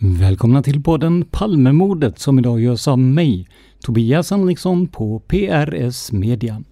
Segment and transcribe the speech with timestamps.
[0.00, 3.48] Välkomna till podden Palmemordet som idag görs av mig,
[3.80, 6.62] Tobias Henriksson på PRS Media.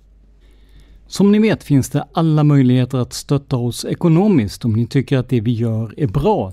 [1.06, 5.28] Som ni vet finns det alla möjligheter att stötta oss ekonomiskt om ni tycker att
[5.28, 6.52] det vi gör är bra.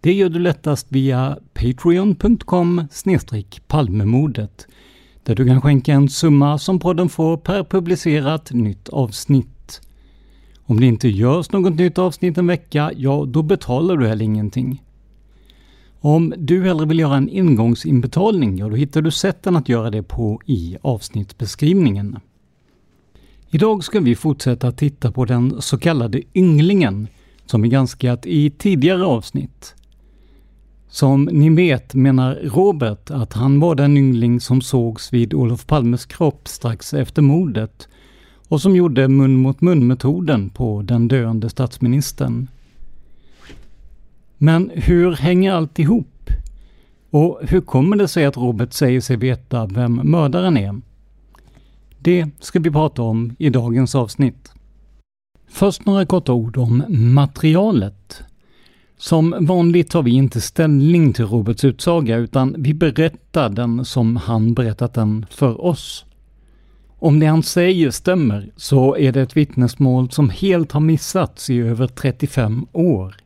[0.00, 2.88] Det gör du lättast via patreon.com
[3.66, 4.66] palmemordet
[5.22, 9.80] där du kan skänka en summa som podden får per publicerat nytt avsnitt.
[10.62, 14.82] Om det inte görs något nytt avsnitt en vecka, ja då betalar du heller ingenting.
[16.02, 20.02] Om du hellre vill göra en ingångsinbetalning, ja då hittar du sätten att göra det
[20.02, 22.18] på i avsnittsbeskrivningen.
[23.50, 27.08] Idag ska vi fortsätta titta på den så kallade ynglingen
[27.46, 29.74] som vi granskat i tidigare avsnitt.
[30.88, 36.06] Som ni vet menar Robert att han var den yngling som sågs vid Olof Palmes
[36.06, 37.88] kropp strax efter mordet
[38.48, 42.48] och som gjorde mun mot mun-metoden på den döende statsministern.
[44.42, 46.30] Men hur hänger allt ihop?
[47.10, 50.80] Och hur kommer det sig att Robert säger sig veta vem mördaren är?
[51.98, 54.52] Det ska vi prata om i dagens avsnitt.
[55.48, 58.22] Först några korta ord om materialet.
[58.96, 64.54] Som vanligt tar vi inte ställning till Roberts utsaga utan vi berättar den som han
[64.54, 66.04] berättat den för oss.
[66.98, 71.58] Om det han säger stämmer så är det ett vittnesmål som helt har missats i
[71.58, 73.16] över 35 år.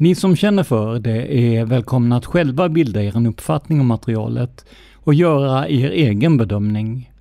[0.00, 4.64] Ni som känner för det är välkomna att själva bilda er en uppfattning om materialet
[4.94, 7.12] och göra er egen bedömning.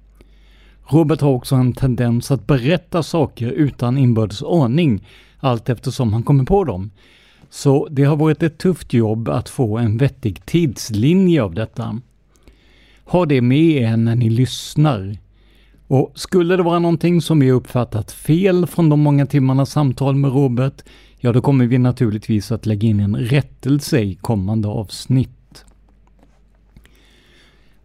[0.87, 5.07] Robert har också en tendens att berätta saker utan inbördes ordning
[5.39, 6.91] allt eftersom han kommer på dem.
[7.49, 11.99] Så det har varit ett tufft jobb att få en vettig tidslinje av detta.
[13.03, 15.17] Ha det med er när ni lyssnar.
[15.87, 20.33] Och skulle det vara någonting som vi uppfattat fel från de många timmarnas samtal med
[20.33, 20.83] Robert,
[21.19, 25.65] ja då kommer vi naturligtvis att lägga in en rättelse i kommande avsnitt.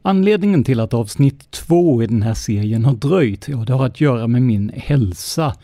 [0.02, 4.00] Anledningen till att avsnitt två i den här serien har dröjt, ja det har att
[4.00, 5.54] göra med min hälsa.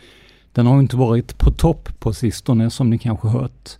[0.52, 3.76] Den har inte varit på topp på sistone som ni kanske hört.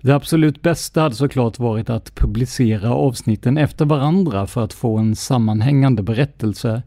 [0.00, 5.16] Det absolut bästa hade såklart varit att publicera avsnitten efter varandra för att få en
[5.16, 6.82] sammanhängande berättelse.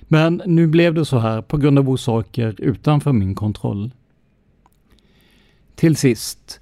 [0.00, 3.90] Men nu blev det så här på grund av orsaker utanför min kontroll.
[5.76, 6.60] Till sist.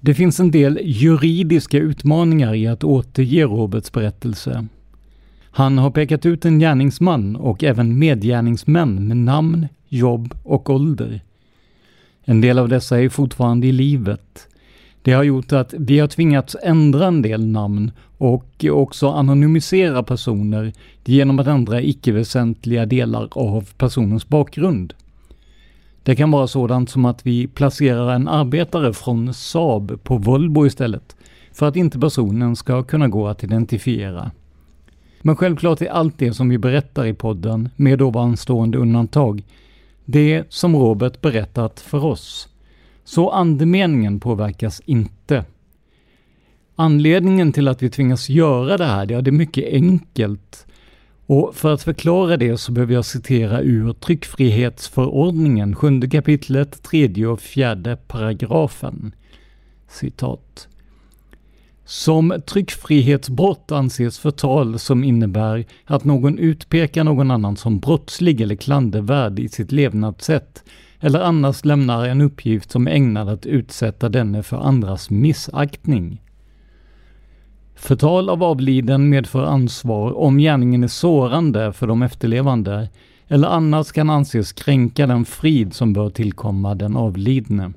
[0.00, 4.66] Det finns en del juridiska utmaningar i att återge Roberts berättelse.
[5.50, 11.20] Han har pekat ut en gärningsman och även medgärningsmän med namn, jobb och ålder.
[12.24, 14.48] En del av dessa är fortfarande i livet.
[15.02, 20.72] Det har gjort att vi har tvingats ändra en del namn och också anonymisera personer
[21.04, 24.94] genom att ändra icke väsentliga delar av personens bakgrund.
[26.06, 31.16] Det kan vara sådant som att vi placerar en arbetare från Saab på Volvo istället,
[31.52, 34.30] för att inte personen ska kunna gå att identifiera.
[35.22, 39.42] Men självklart är allt det som vi berättar i podden, med ovanstående undantag,
[40.04, 42.48] det som Robert berättat för oss.
[43.04, 45.44] Så andemeningen påverkas inte.
[46.76, 50.66] Anledningen till att vi tvingas göra det här, ja, det är mycket enkelt.
[51.26, 57.40] Och för att förklara det så behöver jag citera ur tryckfrihetsförordningen, sjunde kapitlet, tredje och
[57.40, 59.14] fjärde paragrafen.
[59.88, 60.68] Citat.
[61.84, 69.38] Som tryckfrihetsbrott anses förtal som innebär att någon utpekar någon annan som brottslig eller klandervärd
[69.38, 70.64] i sitt levnadssätt
[71.00, 76.22] eller annars lämnar en uppgift som är ägnad att utsätta denne för andras missaktning.
[77.76, 82.88] Förtal av avliden medför ansvar om gärningen är sårande för de efterlevande
[83.28, 87.72] eller annars kan anses kränka den frid som bör tillkomma den avlidne.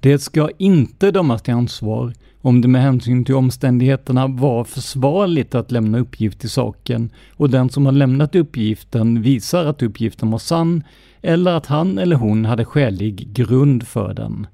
[0.00, 5.70] Det ska inte dömas till ansvar om det med hänsyn till omständigheterna var försvarligt att
[5.70, 10.82] lämna uppgift i saken och den som har lämnat uppgiften visar att uppgiften var sann
[11.22, 14.46] eller att han eller hon hade skälig grund för den.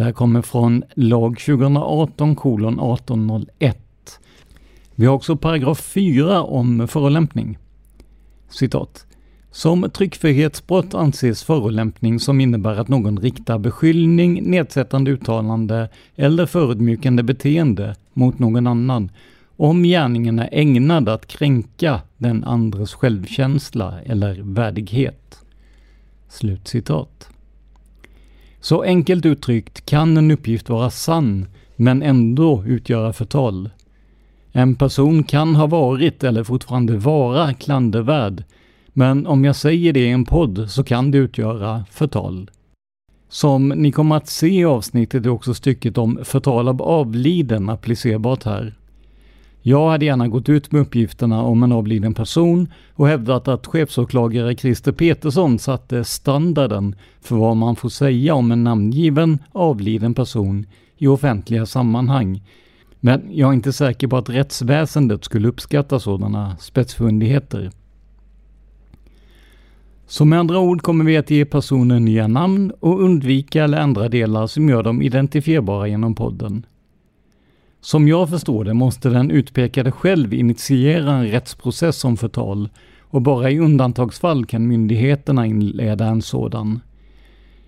[0.00, 3.78] Det här kommer från lag 2018 kolon 1801.
[4.94, 7.58] Vi har också paragraf 4 om förolämpning.
[8.48, 9.06] Citat.
[9.50, 17.96] Som tryckfrihetsbrott anses förolämpning som innebär att någon riktar beskyllning, nedsättande uttalande eller förödmjukande beteende
[18.12, 19.10] mot någon annan
[19.56, 25.40] om gärningen är ägnad att kränka den andres självkänsla eller värdighet.
[26.28, 27.30] Slutcitat.
[28.60, 31.46] Så enkelt uttryckt kan en uppgift vara sann,
[31.76, 33.70] men ändå utgöra förtal.
[34.52, 38.44] En person kan ha varit eller fortfarande vara klandervärd,
[38.92, 42.50] men om jag säger det i en podd så kan det utgöra förtal.
[43.28, 48.44] Som ni kommer att se i avsnittet är också stycket om förtal av avliden applicerbart
[48.44, 48.74] här.
[49.62, 54.56] Jag hade gärna gått ut med uppgifterna om en avliden person och hävdat att chefsåklagare
[54.56, 60.66] Christer Petersson satte standarden för vad man får säga om en namngiven avliden person
[60.98, 62.42] i offentliga sammanhang.
[63.00, 67.70] Men jag är inte säker på att rättsväsendet skulle uppskatta sådana spetsfundigheter.
[70.06, 74.08] Så med andra ord kommer vi att ge personer nya namn och undvika eller ändra
[74.08, 76.66] delar som gör dem identifierbara genom podden.
[77.80, 82.68] Som jag förstår det måste den utpekade själv initiera en rättsprocess om förtal
[83.00, 86.80] och bara i undantagsfall kan myndigheterna inleda en sådan.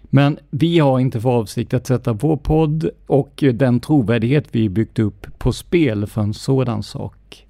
[0.03, 4.99] Men vi har inte för avsikt att sätta vår podd och den trovärdighet vi byggt
[4.99, 7.47] upp på spel för en sådan sak.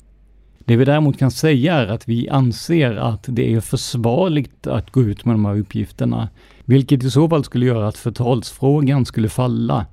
[0.58, 5.02] Det vi däremot kan säga är att vi anser att det är försvarligt att gå
[5.02, 6.28] ut med de här uppgifterna,
[6.64, 9.86] vilket i så fall skulle göra att förtalsfrågan skulle falla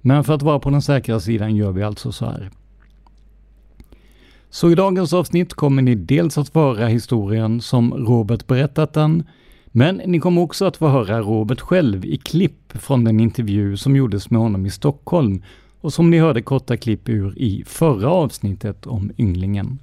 [0.00, 2.50] men för att vara på den säkra sidan gör vi alltså så här.
[4.50, 9.24] Så i dagens avsnitt kommer ni dels att få höra historien som Robert berättat den,
[9.66, 13.96] men ni kommer också att få höra Robert själv i klipp från den intervju som
[13.96, 15.42] gjordes med honom i Stockholm
[15.80, 19.78] och som ni hörde korta klipp ur i förra avsnittet om ynglingen.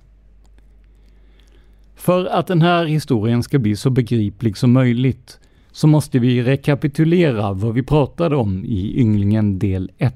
[1.96, 5.40] För att den här historien ska bli så begriplig som möjligt
[5.72, 10.16] så måste vi rekapitulera vad vi pratade om i Ynglingen del 1.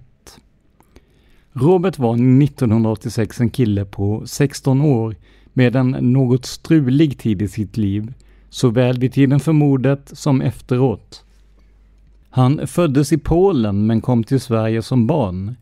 [1.53, 5.15] Robert var 1986 en kille på 16 år
[5.53, 8.13] med en något strulig tid i sitt liv,
[8.49, 11.23] såväl vid tiden för mordet som efteråt.
[12.29, 15.55] Han föddes i Polen men kom till Sverige som barn.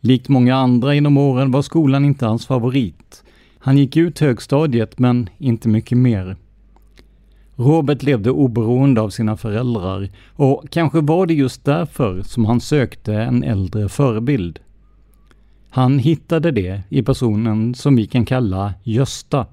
[0.00, 3.24] Likt många andra inom åren var skolan inte hans favorit.
[3.58, 6.36] Han gick ut högstadiet men inte mycket mer.
[7.56, 13.14] Robert levde oberoende av sina föräldrar och kanske var det just därför som han sökte
[13.14, 14.58] en äldre förebild.
[15.70, 19.46] Han hittade det i personen som vi kan kalla Gösta.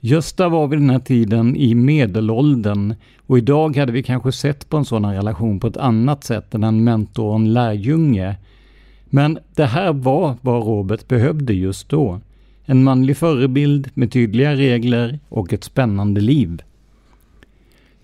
[0.00, 2.94] Gösta var vid den här tiden i medelåldern
[3.26, 6.64] och idag hade vi kanske sett på en sådan relation på ett annat sätt än
[6.64, 8.36] en mentor och en lärjunge.
[9.04, 12.20] Men det här var vad Robert behövde just då.
[12.70, 16.62] En manlig förebild med tydliga regler och ett spännande liv.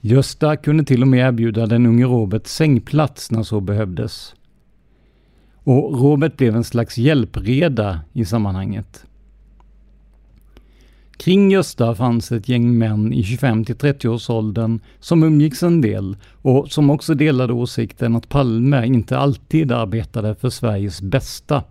[0.00, 4.34] Gösta kunde till och med erbjuda den unge Robert sängplats när så behövdes.
[5.54, 9.06] Och Robert blev en slags hjälpreda i sammanhanget.
[11.16, 16.72] Kring Gösta fanns ett gäng män i 25 till 30-årsåldern som umgicks en del och
[16.72, 21.62] som också delade åsikten att Palme inte alltid arbetade för Sveriges bästa.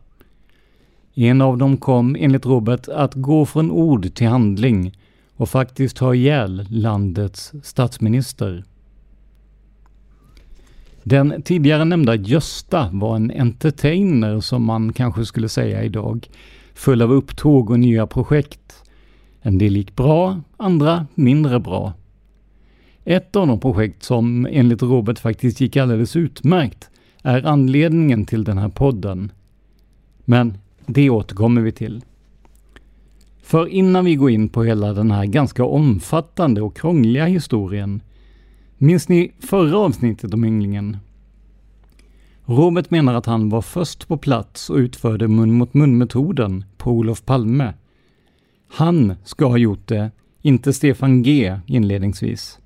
[1.15, 4.97] En av dem kom, enligt Robert, att gå från ord till handling
[5.35, 8.63] och faktiskt ha ihjäl landets statsminister.
[11.03, 16.29] Den tidigare nämnda Gösta var en entertainer som man kanske skulle säga idag,
[16.73, 18.83] full av upptåg och nya projekt.
[19.41, 21.93] En del gick bra, andra mindre bra.
[23.05, 26.89] Ett av de projekt som enligt Robert faktiskt gick alldeles utmärkt
[27.21, 29.31] är anledningen till den här podden.
[30.25, 32.03] Men det återkommer vi till.
[33.41, 38.01] För innan vi går in på hela den här ganska omfattande och krångliga historien.
[38.77, 40.97] Minns ni förra avsnittet om ynglingen?
[42.45, 47.25] Robert menar att han var först på plats och utförde mun mot mun-metoden på Olof
[47.25, 47.73] Palme.
[48.67, 50.11] Han ska ha gjort det,
[50.41, 52.59] inte Stefan G inledningsvis.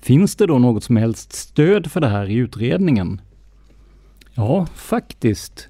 [0.00, 3.20] Finns det då något som helst stöd för det här i utredningen?
[4.34, 5.68] Ja, faktiskt.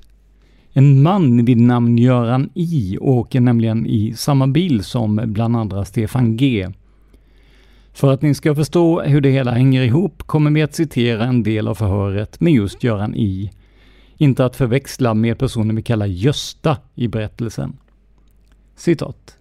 [0.73, 6.37] En man vid namn Göran I åker nämligen i samma bil som bland andra Stefan
[6.37, 6.69] G.
[7.93, 11.43] För att ni ska förstå hur det hela hänger ihop kommer vi att citera en
[11.43, 13.51] del av förhöret med just Göran I.
[14.17, 17.77] Inte att förväxla med personen vi kallar Gösta i berättelsen.
[18.77, 19.37] Citat.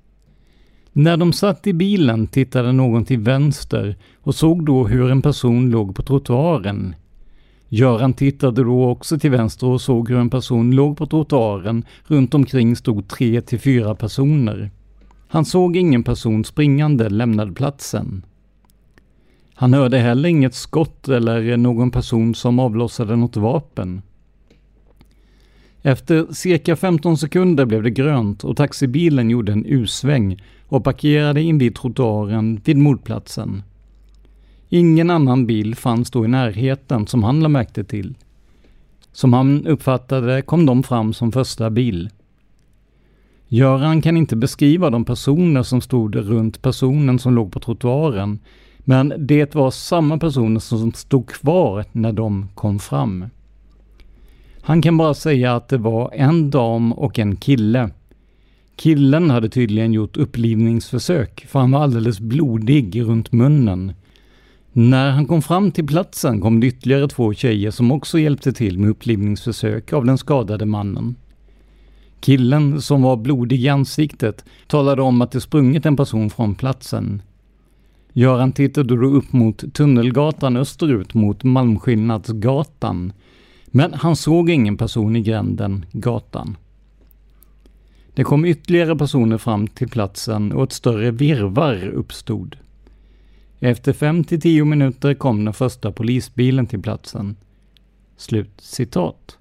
[0.94, 5.70] När de satt i bilen tittade någon till vänster och såg då hur en person
[5.70, 6.96] låg på trottoaren
[7.70, 11.86] Göran tittade då också till vänster och såg hur en person låg på trottoaren.
[12.08, 14.72] Runt omkring stod tre till fyra personer.
[15.28, 18.26] Han såg ingen person springande lämnade platsen.
[19.54, 24.02] Han hörde heller inget skott eller någon person som avlossade något vapen.
[25.82, 31.76] Efter cirka 15 sekunder blev det grönt och taxibilen gjorde en U-sväng och parkerade invid
[31.76, 33.64] trottoaren vid mordplatsen.
[34.70, 38.16] Ingen annan bil fanns då i närheten som han lade märke till.
[39.12, 42.10] Som han uppfattade kom de fram som första bil.
[43.48, 48.40] Göran kan inte beskriva de personer som stod runt personen som låg på trottoaren,
[48.80, 53.26] men det var samma personer som stod kvar när de kom fram.
[54.62, 57.90] Han kan bara säga att det var en dam och en kille.
[58.76, 63.94] Killen hade tydligen gjort upplivningsförsök, för han var alldeles blodig runt munnen.
[64.74, 68.80] När han kom fram till platsen kom det ytterligare två tjejer som också hjälpte till
[68.80, 71.16] med upplivningsförsök av den skadade mannen.
[72.22, 77.22] Killen, som var blodig i ansiktet, talade om att det sprungit en person från platsen.
[78.14, 83.14] Göran tittade då upp mot Tunnelgatan österut mot Malmskillnadsgatan.
[83.66, 86.58] Men han såg ingen person i gränden, gatan.
[88.14, 92.56] Det kom ytterligare personer fram till platsen och ett större virvar uppstod.
[93.60, 97.36] Efter 5 till 10 minuter kom den första polisbilen till platsen.
[98.18, 99.38] Slut citat.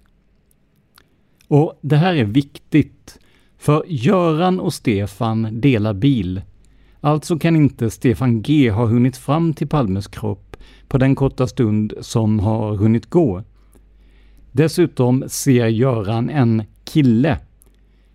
[1.48, 3.18] Och det här är viktigt,
[3.58, 6.42] för Göran och Stefan delar bil.
[7.00, 10.56] Alltså kan inte Stefan G ha hunnit fram till Palmes kropp
[10.88, 13.42] på den korta stund som har hunnit gå.
[14.52, 17.38] Dessutom ser Göran en kille.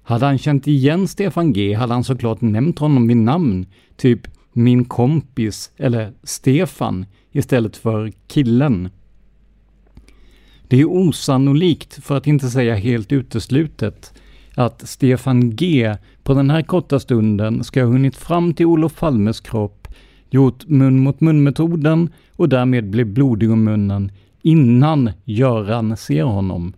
[0.03, 4.85] Hade han känt igen Stefan G hade han såklart nämnt honom vid namn, typ min
[4.85, 8.89] kompis eller Stefan istället för killen.
[10.67, 14.13] Det är osannolikt, för att inte säga helt uteslutet,
[14.55, 19.39] att Stefan G på den här korta stunden ska ha hunnit fram till Olof Palmes
[19.39, 19.87] kropp,
[20.29, 26.73] gjort mun mot mun-metoden och därmed bli blodig om munnen innan Göran ser honom.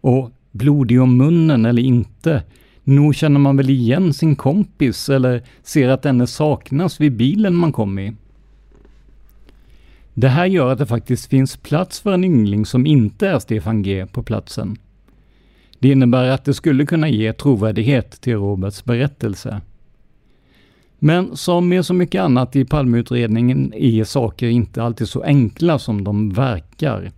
[0.00, 2.42] Och blodig om munnen eller inte,
[2.84, 7.72] Nog känner man väl igen sin kompis eller ser att denne saknas vid bilen man
[7.72, 8.12] kom i.
[10.14, 13.82] Det här gör att det faktiskt finns plats för en yngling som inte är Stefan
[13.82, 14.76] G på platsen.
[15.78, 19.60] Det innebär att det skulle kunna ge trovärdighet till Roberts berättelse.
[20.98, 26.04] Men som med så mycket annat i Palmeutredningen är saker inte alltid så enkla som
[26.04, 27.12] de verkar.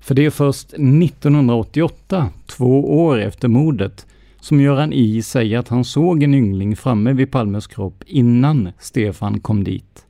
[0.00, 4.06] För det är först 1988, två år efter mordet,
[4.44, 9.40] som Göran I säger att han såg en yngling framme vid Palmes kropp innan Stefan
[9.40, 10.06] kom dit.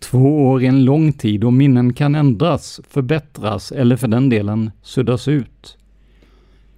[0.00, 4.70] Två år är en lång tid och minnen kan ändras, förbättras eller för den delen
[4.82, 5.78] suddas ut.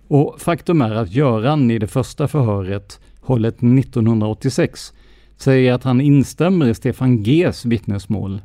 [0.09, 4.93] Och faktum är att Göran i det första förhöret, hållet 1986,
[5.37, 8.41] säger att han instämmer i Stefan Gs vittnesmål.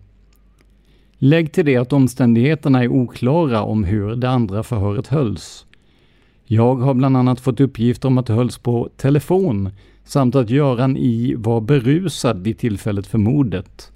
[1.17, 5.65] Lägg till det att omständigheterna är oklara om hur det andra förhöret hölls.
[6.53, 9.69] Jag har bland annat fått uppgifter om att det hölls på telefon
[10.03, 13.91] samt att Göran I var berusad vid tillfället för mordet.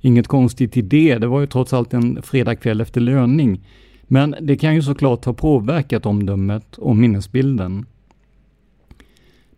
[0.00, 3.60] Inget konstigt i det, det var ju trots allt en fredagkväll efter löning.
[4.02, 7.86] Men det kan ju såklart ha påverkat omdömet och minnesbilden.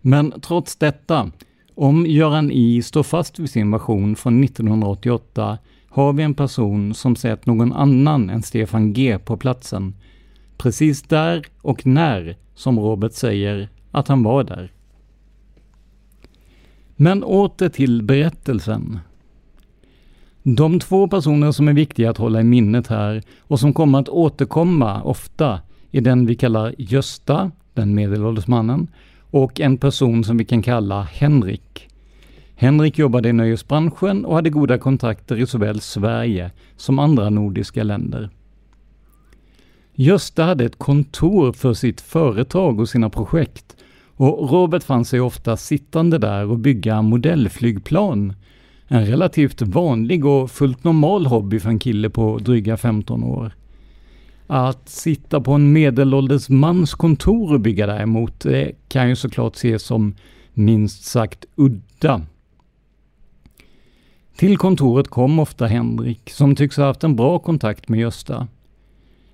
[0.00, 1.30] Men trots detta,
[1.74, 5.58] om Göran I står fast vid sin version från 1988
[5.88, 9.94] har vi en person som sett någon annan än Stefan G på platsen.
[10.60, 14.72] Precis där och när som Robert säger att han var där.
[16.96, 18.98] Men åter till berättelsen.
[20.42, 24.08] De två personer som är viktiga att hålla i minnet här och som kommer att
[24.08, 28.88] återkomma ofta är den vi kallar Gösta, den medelålders mannen,
[29.30, 31.88] och en person som vi kan kalla Henrik.
[32.54, 38.30] Henrik jobbade i nöjesbranschen och hade goda kontakter i såväl Sverige som andra nordiska länder.
[39.94, 43.76] Gösta hade ett kontor för sitt företag och sina projekt
[44.20, 48.32] och Robert fann sig ofta sittande där och bygga modellflygplan.
[48.88, 53.52] En relativt vanlig och fullt normal hobby för en kille på dryga 15 år.
[54.46, 59.82] Att sitta på en medelålders mans kontor och bygga däremot det kan ju såklart ses
[59.82, 60.14] som
[60.54, 62.22] minst sagt udda.
[64.36, 68.48] Till kontoret kom ofta Henrik, som tycks ha haft en bra kontakt med Gösta.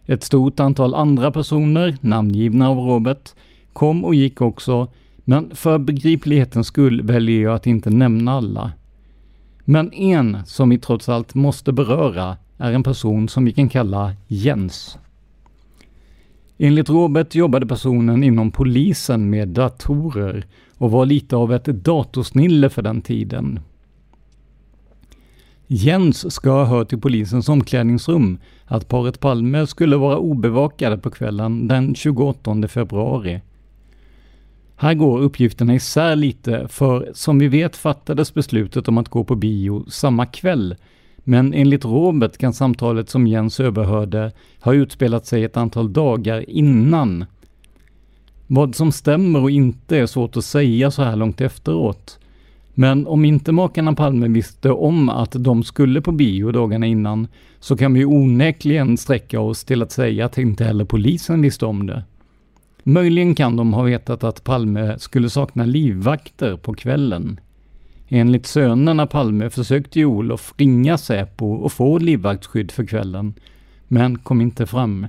[0.06, 3.30] Ett stort antal andra personer, namngivna av Robert,
[3.72, 4.88] kom och gick också,
[5.24, 8.72] men för begriplighetens skull väljer jag att inte nämna alla.
[9.64, 14.12] Men en som vi trots allt måste beröra är en person som vi kan kalla
[14.26, 14.98] Jens.
[16.58, 20.46] Enligt Robert jobbade personen inom polisen med datorer
[20.78, 23.60] och var lite av ett datorsnille för den tiden.
[25.66, 31.68] Jens ska ha hört i polisens omklädningsrum att paret Palme skulle vara obevakade på kvällen
[31.68, 33.40] den 28 februari.
[34.76, 39.34] Här går uppgifterna isär lite, för som vi vet fattades beslutet om att gå på
[39.34, 40.76] bio samma kväll,
[41.18, 47.24] men enligt Robert kan samtalet som Jens överhörde ha utspelat sig ett antal dagar innan.
[48.46, 52.18] Vad som stämmer och inte är svårt att säga så här långt efteråt.
[52.78, 57.28] Men om inte makarna Palme visste om att de skulle på bio dagarna innan,
[57.60, 61.86] så kan vi onekligen sträcka oss till att säga att inte heller polisen visste om
[61.86, 62.04] det.
[62.82, 67.40] Möjligen kan de ha vetat att Palme skulle sakna livvakter på kvällen.
[68.08, 73.34] Enligt sönerna Palme försökte ju Olof ringa Säpo och få livvaktsskydd för kvällen,
[73.88, 75.06] men kom inte fram.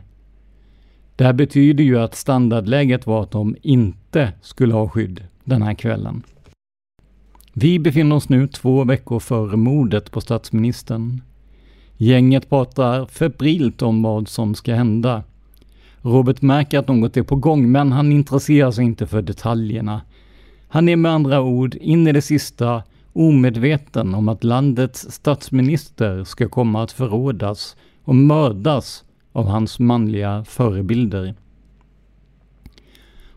[1.15, 5.73] Det här betyder ju att standardläget var att de inte skulle ha skydd den här
[5.73, 6.23] kvällen.
[7.60, 11.22] Vi befinner oss nu två veckor före mordet på statsministern.
[11.98, 15.24] Gänget pratar febrilt om vad som ska hända.
[16.02, 20.02] Robert märker att något är på gång, men han intresserar sig inte för detaljerna.
[20.67, 26.50] Han är med andra ord in i det sista omedveten om att landets statsminister ska
[26.50, 31.36] komma att förrådas och mördas av hans manliga förebilder.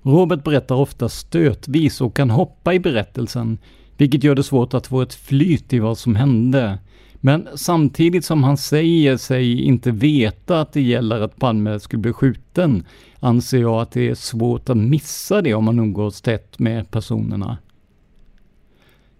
[0.02, 3.58] Robert berättar ofta stötvis och kan hoppa i berättelsen,
[4.00, 6.78] vilket gör det svårt att få ett flyt i vad som hände.
[7.14, 12.12] Men samtidigt som han säger sig inte veta att det gäller att Palme skulle bli
[12.12, 12.84] skjuten,
[13.18, 17.58] anser jag att det är svårt att missa det om man umgås tätt med personerna.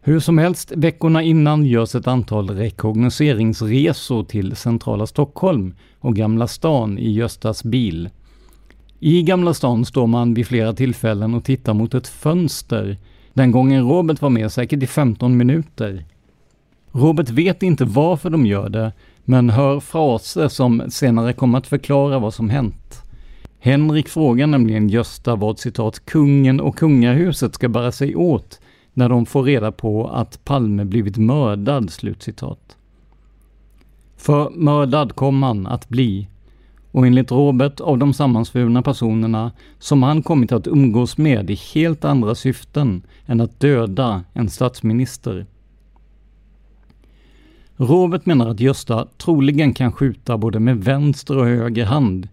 [0.01, 6.99] Hur som helst, veckorna innan görs ett antal rekognoseringsresor till centrala Stockholm och Gamla stan
[6.99, 8.11] i Göstas bil.
[8.99, 12.99] I Gamla stan står man vid flera tillfällen och tittar mot ett fönster.
[13.33, 16.05] Den gången Robert var med säkert i 15 minuter.
[16.93, 18.93] Robert vet inte varför de gör det,
[19.25, 23.03] men hör fraser som senare kommer att förklara vad som hänt.
[23.59, 28.61] Henrik frågar nämligen Gösta vad citat kungen och kungahuset ska bära sig åt
[28.95, 32.77] när de får reda på att Palme blivit mördad.” Slutcitat.
[34.17, 36.29] För mördad kom han att bli,
[36.93, 42.05] och enligt Robert av de sammansvurna personerna som han kommit att umgås med i helt
[42.05, 45.47] andra syften än att döda en statsminister.
[47.77, 52.29] Robert menar att Gösta troligen kan skjuta både med vänster och höger hand,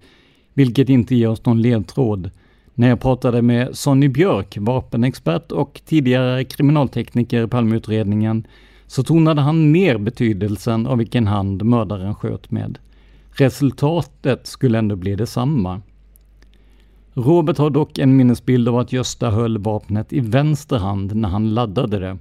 [0.54, 2.32] vilket inte ger oss någon ledtråd.
[2.74, 8.48] När jag pratade med Sonny Björk, vapenexpert och tidigare kriminaltekniker i Palmeutredningen,
[8.88, 12.78] så tonade han ner betydelsen av vilken hand mördaren sköt med.
[13.40, 15.82] Resultatet skulle ändå bli detsamma.
[17.14, 21.54] Robert har dock en minnesbild av att Gösta höll vapnet i vänster hand när han
[21.54, 22.18] laddade det.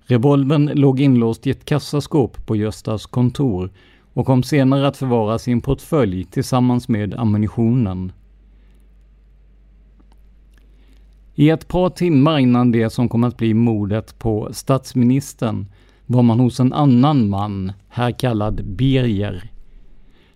[0.00, 3.70] Revolvern låg inlåst i ett kassaskåp på Göstas kontor
[4.12, 8.12] och kom senare att förvaras i en portfölj tillsammans med ammunitionen.
[11.34, 15.66] I ett par timmar innan det som kom att bli mordet på statsministern
[16.06, 19.51] var man hos en annan man, här kallad Birger.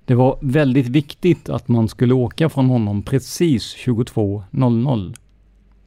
[0.07, 5.15] Det var väldigt viktigt att man skulle åka från honom precis 22.00.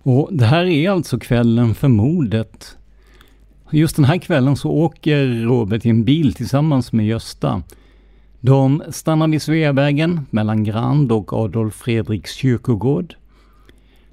[0.03, 2.77] Och det här är alltså kvällen för mordet.
[3.71, 7.63] Just den här kvällen så åker Robert i en bil tillsammans med Gösta.
[8.39, 13.15] De stannar vid Sveavägen mellan Grand och Adolf Fredriks kyrkogård.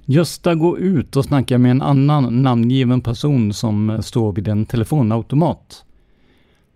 [0.05, 5.83] Gösta går ut och snackar med en annan namngiven person som står vid en telefonautomat.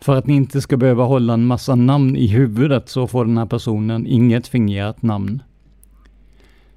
[0.02, 3.38] För att ni inte ska behöva hålla en massa namn i huvudet så får den
[3.38, 5.44] här personen inget fingerat namn.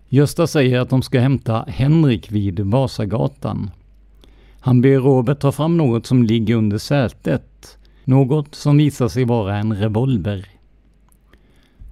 [0.08, 3.70] Gösta säger att de ska hämta Henrik vid Vasagatan.
[4.60, 7.78] Han ber Robert ta fram något som ligger under sätet.
[8.04, 10.46] Något som visar sig vara en revolver.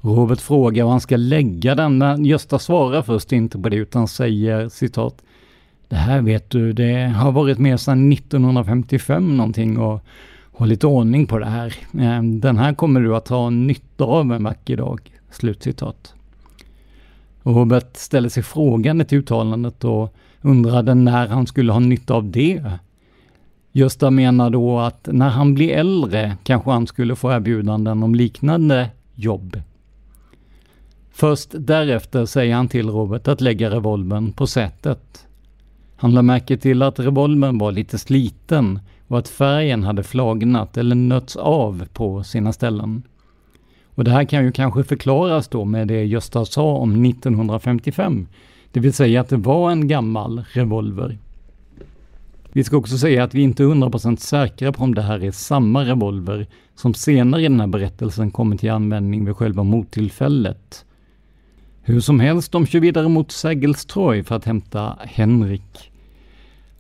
[0.01, 4.09] Robert frågar var han ska lägga den, men Gösta svarar först inte på det utan
[4.09, 5.23] säger citat
[5.89, 10.05] Det här vet du, det har varit med sedan 1955 någonting och
[10.53, 11.75] hållit ordning på det här.
[11.99, 15.01] Ehm, den här kommer du att ha nytta av en vacker dag.
[15.31, 16.15] Slutcitat.
[17.43, 22.63] Robert ställer sig frågande till uttalandet och undrade när han skulle ha nytta av det.
[23.73, 28.91] Gösta menar då att när han blir äldre kanske han skulle få erbjudanden om liknande
[29.15, 29.61] jobb.
[31.13, 35.27] Först därefter säger han till Robert att lägga revolvern på sätet.
[35.97, 38.81] Han lade märke till att revolvern var lite sliten
[39.13, 43.03] och att färgen hade flagnat eller nötts av på sina ställen.
[43.95, 48.27] Och det här kan ju kanske förklaras då med det Gösta sa om 1955,
[48.73, 51.19] det vill säga att det var en gammal revolver.
[52.53, 55.31] Vi ska också säga att vi inte är 100% säkra på om det här är
[55.31, 60.85] samma revolver som senare i den här berättelsen kommer till användning vid själva mottillfället.
[61.83, 65.92] Hur som helst, de kör vidare mot Sergelstorg för att hämta Henrik.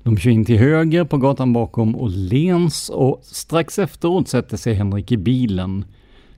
[0.02, 5.12] De kör in till höger på gatan bakom Åhléns och strax efteråt sätter sig Henrik
[5.12, 5.84] i bilen.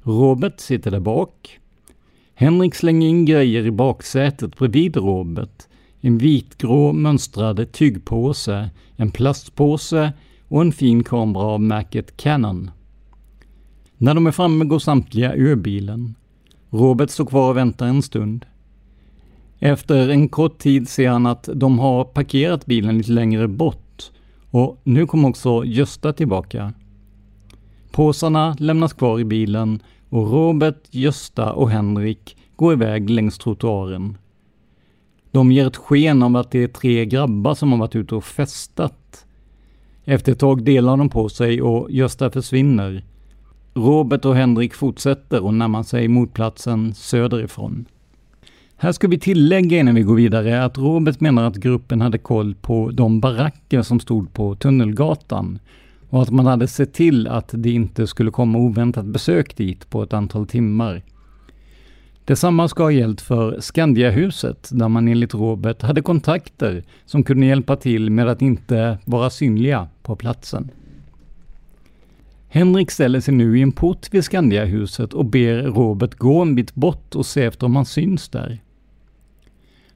[0.03, 1.59] Robert sitter där bak.
[2.35, 5.63] Henrik slänger in grejer i baksätet bredvid Robert.
[6.01, 10.13] En vitgrå mönstrad tygpåse, en plastpåse
[10.49, 12.71] och en fin kamera av märket Canon.
[13.99, 16.15] När de är framme går samtliga ur bilen.
[16.71, 18.47] Robert står kvar och väntar en stund.
[19.65, 24.11] Efter en kort tid ser han att de har parkerat bilen lite längre bort
[24.51, 26.73] och nu kommer också Gösta tillbaka.
[27.91, 34.19] Påsarna lämnas kvar i bilen och Robert, Gösta och Henrik går iväg längs trottoaren.
[35.31, 38.25] De ger ett sken av att det är tre grabbar som har varit ute och
[38.25, 39.27] festat.
[40.05, 43.05] Efter ett tag delar de på sig och Gösta försvinner.
[43.75, 47.87] Robert och Henrik fortsätter och närmar sig motplatsen söderifrån.
[48.77, 52.55] Här ska vi tillägga innan vi går vidare att Robert menar att gruppen hade koll
[52.55, 55.59] på de baracker som stod på Tunnelgatan
[56.11, 60.03] och att man hade sett till att det inte skulle komma oväntat besök dit på
[60.03, 61.03] ett antal timmar.
[62.25, 67.77] Detsamma ska ha gällt för Skandiahuset där man enligt Robert hade kontakter som kunde hjälpa
[67.77, 70.71] till med att inte vara synliga på platsen.
[72.55, 76.75] Henrik ställer sig nu i en port vid Skandiahuset och ber Robert gå en bit
[76.75, 78.59] bort och se efter om han syns där.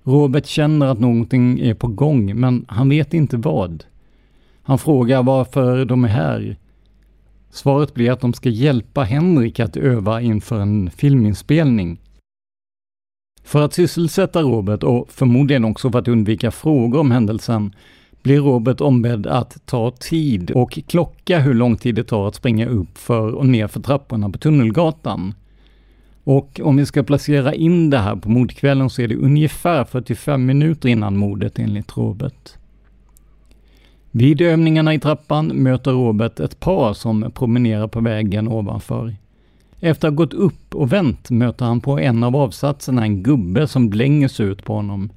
[0.03, 3.85] Robert känner att någonting är på gång, men han vet inte vad.
[4.63, 6.57] Han frågar varför de är här.
[7.51, 12.01] Svaret blir att de ska hjälpa Henrik att öva inför en filminspelning.
[13.43, 17.73] För att sysselsätta Robert och förmodligen också för att undvika frågor om händelsen
[18.23, 22.67] blir Robert ombedd att ta tid och klocka hur lång tid det tar att springa
[22.67, 25.35] upp för och ner för trapporna på Tunnelgatan.
[26.25, 30.47] Och om vi ska placera in det här på mordkvällen så är det ungefär 45
[30.47, 32.51] minuter innan mordet enligt Robert.
[34.11, 39.17] Vid övningarna i trappan möter Robert ett par som promenerar på vägen ovanför.
[39.81, 43.67] Efter att ha gått upp och vänt möter han på en av avsatserna en gubbe
[43.67, 45.11] som blänger sig ut på honom.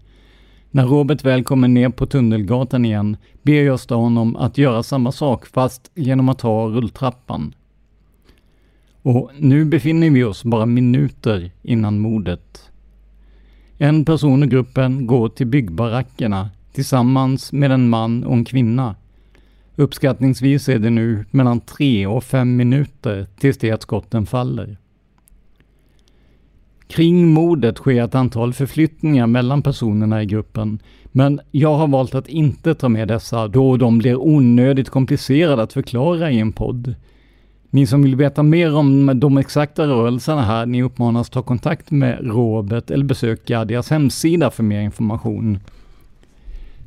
[0.73, 5.45] När Robert väl kommer ner på Tunnelgatan igen ber Gösta honom att göra samma sak
[5.45, 7.53] fast genom att ta rulltrappan.
[9.01, 12.71] Och nu befinner vi oss bara minuter innan mordet.
[13.77, 18.95] En person i gruppen går till byggbarackerna tillsammans med en man och en kvinna.
[19.75, 24.77] Uppskattningsvis är det nu mellan tre och fem minuter tills det att skotten faller.
[26.91, 30.79] Kring mordet sker ett antal förflyttningar mellan personerna i gruppen,
[31.11, 35.73] men jag har valt att inte ta med dessa då de blir onödigt komplicerade att
[35.73, 36.95] förklara i en podd.
[37.69, 42.19] Ni som vill veta mer om de exakta rörelserna här, ni uppmanas ta kontakt med
[42.21, 45.59] Robert eller besöka deras hemsida för mer information.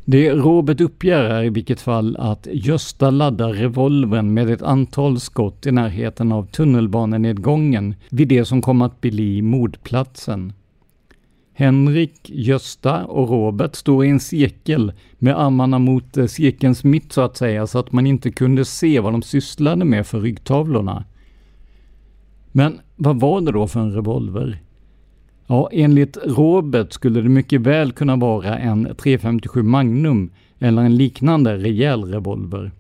[0.06, 5.66] Det Robert uppger är i vilket fall att Gösta laddar revolvern med ett antal skott
[5.66, 10.52] i närheten av tunnelbanenedgången vid det som kom att bli mordplatsen.
[11.56, 17.20] Henrik, Gösta och Robert står i en cirkel med armarna mot eh, cirkelns mitt så
[17.20, 21.04] att säga, så att man inte kunde se vad de sysslade med för ryggtavlorna.
[22.52, 24.63] Men vad var det då för en revolver?
[25.46, 31.56] Ja, enligt Robert skulle det mycket väl kunna vara en 357 Magnum eller en liknande
[31.56, 32.72] rejäl revolver.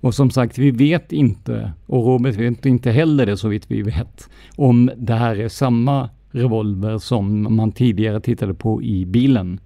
[0.00, 3.82] Och som sagt, vi vet inte, och Robert vet inte heller det så vitt vi
[3.82, 9.60] vet, om det här är samma revolver som man tidigare tittade på i bilen.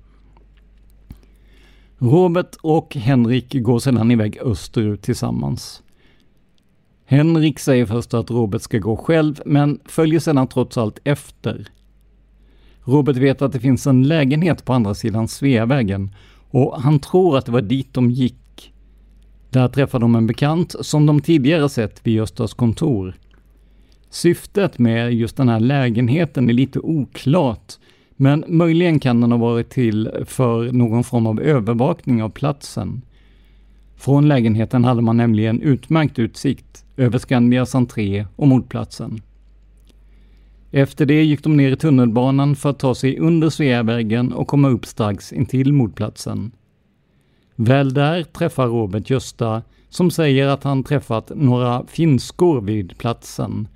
[1.99, 5.83] Robert och Henrik går sedan iväg österut tillsammans.
[7.05, 11.67] Henrik säger först att Robert ska gå själv, men följer sedan trots allt efter.
[12.87, 16.11] Robert vet att det finns en lägenhet på andra sidan Sveavägen
[16.51, 18.73] och han tror att det var dit de gick.
[19.51, 23.15] Där träffar de en bekant som de tidigare sett vid Göstas kontor.
[24.11, 27.73] Syftet med just den här lägenheten är lite oklart,
[28.17, 33.03] men möjligen kan den ha varit till för någon form av övervakning av platsen.
[33.97, 39.21] Från lägenheten hade man nämligen utmärkt utsikt över Skandias entré och mordplatsen.
[40.71, 44.69] Efter det gick de ner i tunnelbanan för att ta sig under Sveavägen och komma
[44.69, 46.53] upp strax intill mordplatsen.
[47.57, 53.69] Väl där träffar Robert Gösta, som säger att han träffat några finskor vid platsen.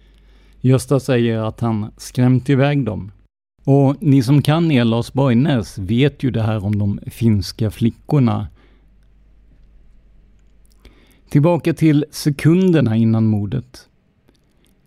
[0.61, 3.13] Gösta säger att han skrämt iväg dem.
[3.65, 8.47] Och ni som kan Elas Borgnäs vet ju det här om de finska flickorna.
[11.31, 13.90] Tillbaka till sekunderna innan mordet.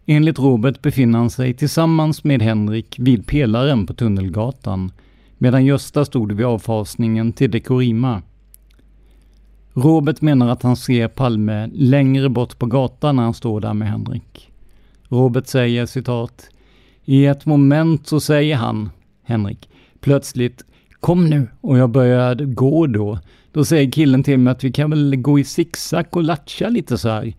[0.05, 4.91] Enligt Robert befinner han sig tillsammans med Henrik vid pelaren på Tunnelgatan,
[5.37, 8.21] medan Gösta stod vid avfasningen till Dekorima.
[9.73, 13.87] Robert menar att han ser Palme längre bort på gatan när han står där med
[13.87, 14.51] Henrik.
[15.09, 16.49] Robert säger citat
[17.05, 18.89] i ett moment så säger han,
[19.23, 20.63] Henrik, plötsligt
[21.03, 21.47] Kom nu!
[21.61, 23.19] Och jag börjar gå då.
[23.51, 26.97] Då säger killen till mig att vi kan väl gå i zigzag och latcha lite
[26.97, 27.33] så här.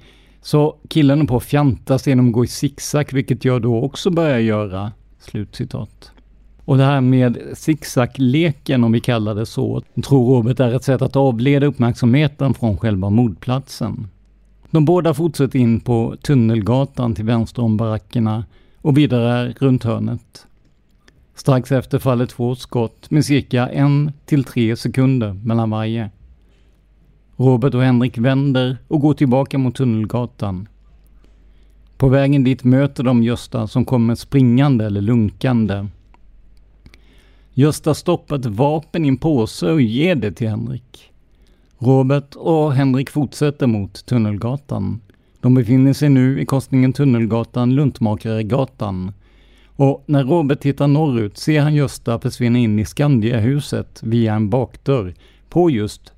[0.44, 4.10] Så killen är på att fjantas genom att gå i zigzag, vilket jag då också
[4.10, 4.92] börjar göra.
[5.18, 6.10] Slutcitat.
[6.64, 11.02] Och det här med zigzagleken, om vi kallar det så, tror Robert är ett sätt
[11.02, 14.08] att avleda uppmärksamheten från själva mordplatsen.
[14.70, 18.44] De båda fortsätter in på Tunnelgatan till vänster om barackerna
[18.76, 20.46] och vidare runt hörnet.
[21.34, 26.10] Strax efter faller två skott med cirka en till tre sekunder mellan varje.
[27.36, 30.68] Robert och Henrik vänder och går tillbaka mot Tunnelgatan.
[31.96, 35.86] På vägen dit möter de Gösta som kommer springande eller lunkande.
[37.54, 41.12] Gösta stoppar ett vapen i en påse och ger det till Henrik.
[41.78, 45.00] Robert och Henrik fortsätter mot Tunnelgatan.
[45.40, 49.12] De befinner sig nu i korsningen Tunnelgatan-Luntmakaregatan.
[49.76, 55.14] Och när Robert tittar norrut ser han Gösta försvinna in i Skandiahuset via en bakdörr
[55.48, 56.13] på just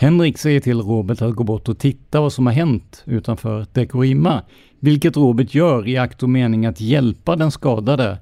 [0.00, 4.42] Henrik säger till Robert att gå bort och titta vad som har hänt utanför Dekorima,
[4.78, 8.18] vilket Robert gör i akt och mening att hjälpa den skadade.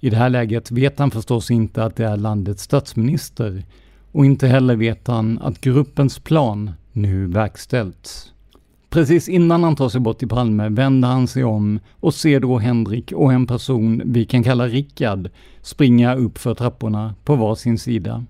[0.00, 3.64] I det här läget vet han förstås inte att det är landets statsminister
[4.12, 8.32] och inte heller vet han att gruppens plan nu verkställts.
[8.90, 12.58] Precis innan han tar sig bort till Palme vänder han sig om och ser då
[12.58, 15.30] Henrik och en person vi kan kalla Rickard
[15.62, 18.24] springa upp för trapporna på var sin sida.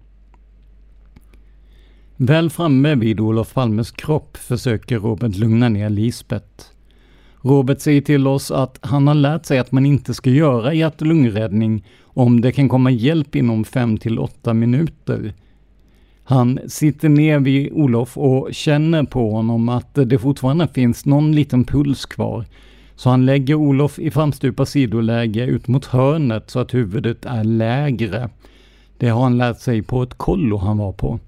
[2.18, 6.64] Väl framme vid Olof Palmes kropp försöker Robert lugna ner Lisbeth.
[7.42, 11.00] Robert säger till oss att han har lärt sig att man inte ska göra hjärt
[11.00, 15.34] och lungräddning om det kan komma hjälp inom 5 till 8 minuter.
[16.24, 21.64] Han sitter ner vid Olof och känner på honom att det fortfarande finns någon liten
[21.64, 22.44] puls kvar.
[22.94, 28.30] Så han lägger Olof i framstupa sidoläge ut mot hörnet så att huvudet är lägre.
[28.98, 31.18] Det har han lärt sig på ett kollo han var på.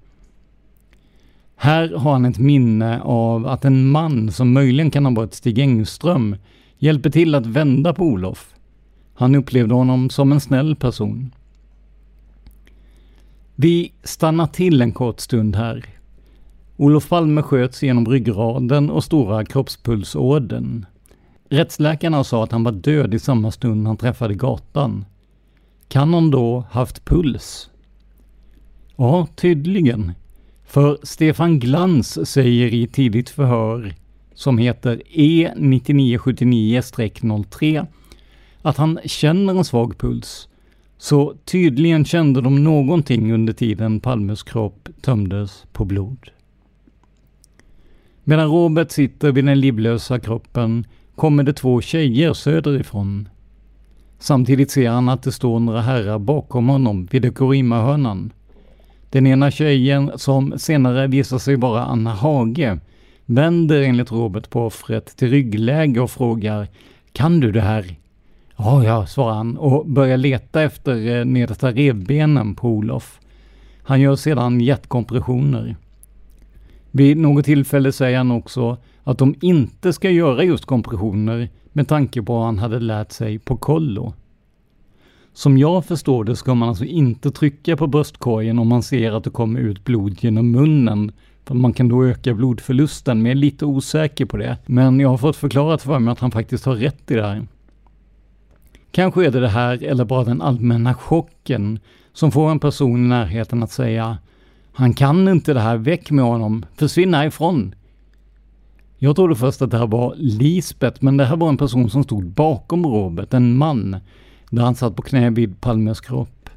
[1.60, 5.58] Här har han ett minne av att en man som möjligen kan ha varit Stig
[5.58, 6.36] Engström
[6.78, 8.54] hjälper till att vända på Olof.
[9.14, 11.34] Han upplevde honom som en snäll person.
[13.54, 15.84] Vi stannar till en kort stund här.
[16.76, 20.86] Olof Palme sköts genom ryggraden och stora kroppspulsådern.
[21.48, 25.04] Rättsläkarna sa att han var död i samma stund han träffade gatan.
[25.88, 27.70] Kan han då haft puls?
[28.96, 30.12] Ja, tydligen.
[30.68, 33.94] För Stefan Glans säger i tidigt förhör,
[34.34, 37.86] som heter E9979-03,
[38.62, 40.48] att han känner en svag puls.
[40.98, 46.30] Så tydligen kände de någonting under tiden Palmes kropp tömdes på blod.
[48.24, 53.28] Medan Robert sitter vid den livlösa kroppen kommer det två tjejer söderifrån.
[54.18, 58.32] Samtidigt ser han att det står några herrar bakom honom vid Dekorima-hörnan.
[59.10, 62.78] Den ena tjejen, som senare visar sig vara Anna Hage,
[63.26, 66.68] vänder enligt Robert på offret till ryggläge och frågar
[67.12, 67.96] Kan du det här?
[68.56, 73.20] Ja, ja, svarar han och börjar leta efter eh, nedersta revbenen på Olof.
[73.82, 75.76] Han gör sedan hjärtkompressioner.
[76.90, 82.22] Vid något tillfälle säger han också att de inte ska göra just kompressioner med tanke
[82.22, 84.12] på vad han hade lärt sig på kollo.
[85.38, 89.24] Som jag förstår det ska man alltså inte trycka på bröstkorgen om man ser att
[89.24, 91.12] det kommer ut blod genom munnen.
[91.44, 94.56] För man kan då öka blodförlusten, men jag är lite osäker på det.
[94.66, 97.46] Men jag har fått förklarat för mig att han faktiskt har rätt i det här.
[98.90, 101.78] Kanske är det det här, eller bara den allmänna chocken,
[102.12, 104.18] som får en person i närheten att säga
[104.72, 107.74] Han kan inte det här, väck med honom, försvinn härifrån.
[108.98, 112.04] Jag trodde först att det här var Lisbeth, men det här var en person som
[112.04, 113.96] stod bakom Robert, en man
[114.50, 116.50] där han satt på knä vid Palmes kropp.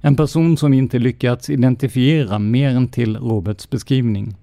[0.00, 4.36] En person som inte lyckats identifiera mer än till Roberts beskrivning.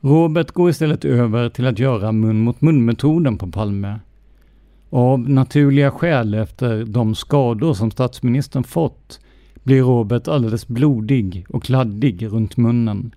[0.00, 4.00] Robert går istället över till att göra mun mot mun-metoden på Palme.
[4.90, 9.20] Av naturliga skäl efter de skador som statsministern fått
[9.62, 13.14] blir Robert alldeles blodig och kladdig runt munnen.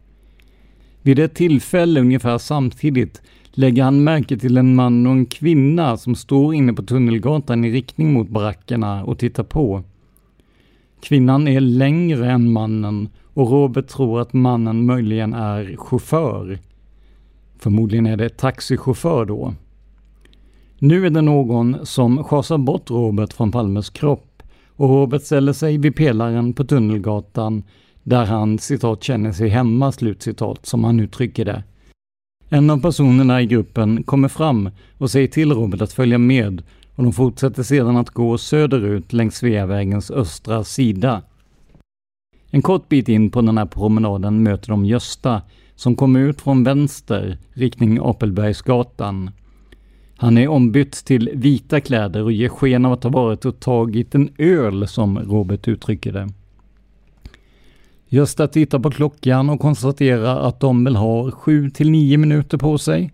[1.01, 3.21] Vid ett tillfälle ungefär samtidigt
[3.55, 7.71] lägger han märke till en man och en kvinna som står inne på Tunnelgatan i
[7.71, 9.83] riktning mot barackerna och tittar på.
[11.01, 16.59] Kvinnan är längre än mannen och Robert tror att mannen möjligen är chaufför.
[17.59, 19.53] Förmodligen är det taxichaufför då.
[20.79, 24.43] Nu är det någon som schasar bort Robert från Palmes kropp
[24.75, 27.63] och Robert ställer sig vid pelaren på Tunnelgatan
[28.03, 31.63] där han citat känner sig hemma, slutcitat, som han uttrycker det.
[32.53, 36.63] En av personerna i gruppen kommer fram och säger till Robert att följa med
[36.95, 41.21] och de fortsätter sedan att gå söderut längs Sveavägens östra sida.
[42.49, 45.41] En kort bit in på den här promenaden möter de Gösta,
[45.75, 49.31] som kommer ut från vänster riktning Apelbergsgatan.
[50.17, 54.15] Han är ombytt till vita kläder och ger sken av att ha varit och tagit
[54.15, 56.29] en öl, som Robert uttrycker det.
[58.13, 62.77] Gösta tittar på klockan och konstaterar att de väl har 7 till 9 minuter på
[62.77, 63.13] sig.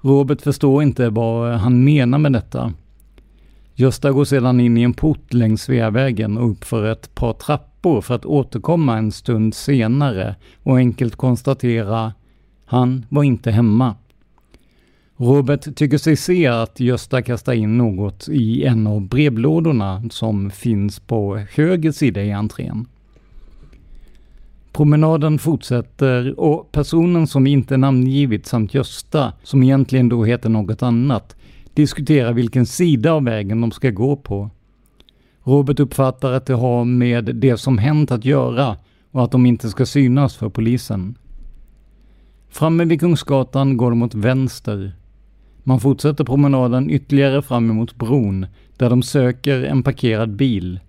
[0.00, 2.72] Robert förstår inte vad han menar med detta.
[3.74, 8.14] Gösta går sedan in i en port längs Sveavägen och uppför ett par trappor för
[8.14, 12.12] att återkomma en stund senare och enkelt konstatera
[12.64, 13.94] han var inte hemma.
[15.16, 21.00] Robert tycker sig se att Gösta kastar in något i en av brevlådorna som finns
[21.00, 22.86] på höger sida i entrén.
[24.74, 31.36] Promenaden fortsätter och personen som inte namngivit samt Gösta, som egentligen då heter något annat,
[31.74, 34.50] diskuterar vilken sida av vägen de ska gå på.
[35.42, 38.76] Robert uppfattar att det har med det som hänt att göra
[39.10, 41.18] och att de inte ska synas för polisen.
[42.48, 44.92] Framme vid Kungsgatan går de mot vänster.
[45.62, 48.46] Man fortsätter promenaden ytterligare fram emot bron,
[48.76, 50.80] där de söker en parkerad bil.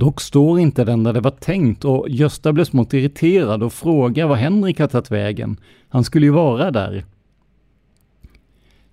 [0.00, 4.26] Dock står inte den där det var tänkt och Gösta blev smått irriterad och frågar
[4.26, 5.56] var Henrik har tagit vägen.
[5.88, 7.04] Han skulle ju vara där.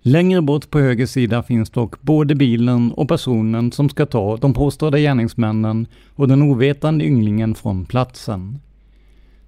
[0.02, 4.54] Längre bort på höger sida finns dock både bilen och personen som ska ta de
[4.54, 8.60] påstådda gärningsmännen och den ovetande ynglingen från platsen.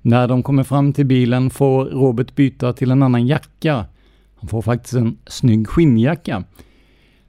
[0.01, 3.85] När de kommer fram till bilen får Robert byta till en annan jacka.
[4.35, 6.43] Han får faktiskt en snygg skinnjacka.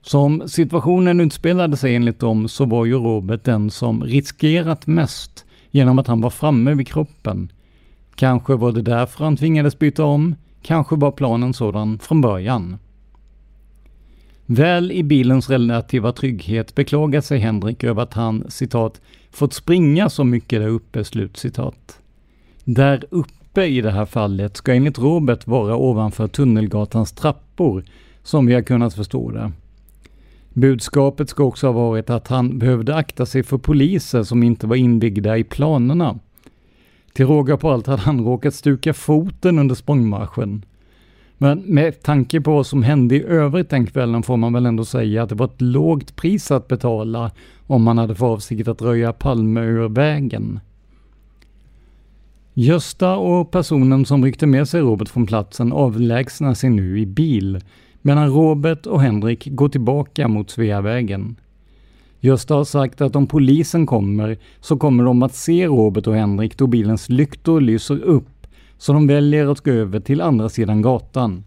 [0.01, 5.99] Som situationen utspelade sig enligt dem så var ju Robert den som riskerat mest genom
[5.99, 7.51] att han var framme vid kroppen.
[8.15, 12.77] Kanske var det därför han tvingades byta om, kanske var planen sådan från början.
[14.45, 20.23] Väl i bilens relativa trygghet beklagar sig Henrik över att han citat ”fått springa så
[20.23, 21.03] mycket där uppe”.
[21.03, 21.99] Slutcitat.
[22.63, 27.83] Där uppe i det här fallet ska enligt Robert vara ovanför Tunnelgatans trappor,
[28.23, 29.51] som vi har kunnat förstå det.
[30.53, 34.75] Budskapet ska också ha varit att han behövde akta sig för poliser som inte var
[34.75, 36.19] invigda i planerna.
[37.13, 40.65] Till råga på allt hade han råkat stuka foten under språngmarschen.
[41.37, 44.85] Men med tanke på vad som hände i övrigt den kvällen får man väl ändå
[44.85, 47.31] säga att det var ett lågt pris att betala
[47.67, 50.59] om man hade för avsikt att röja Palme ur vägen.
[52.53, 57.61] Gösta och personen som ryckte med sig Robert från platsen avlägsnar sig nu i bil,
[58.01, 61.35] medan Robert och Henrik går tillbaka mot Sveavägen.
[62.19, 66.57] Gösta har sagt att om polisen kommer så kommer de att se Robert och Henrik
[66.57, 68.47] då bilens lyktor lyser upp
[68.77, 71.43] så de väljer att gå över till andra sidan gatan.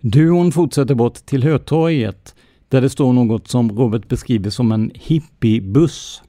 [0.00, 2.34] Duon fortsätter bort till Hötorget
[2.68, 6.22] där det står något som Robert beskriver som en hippiebuss.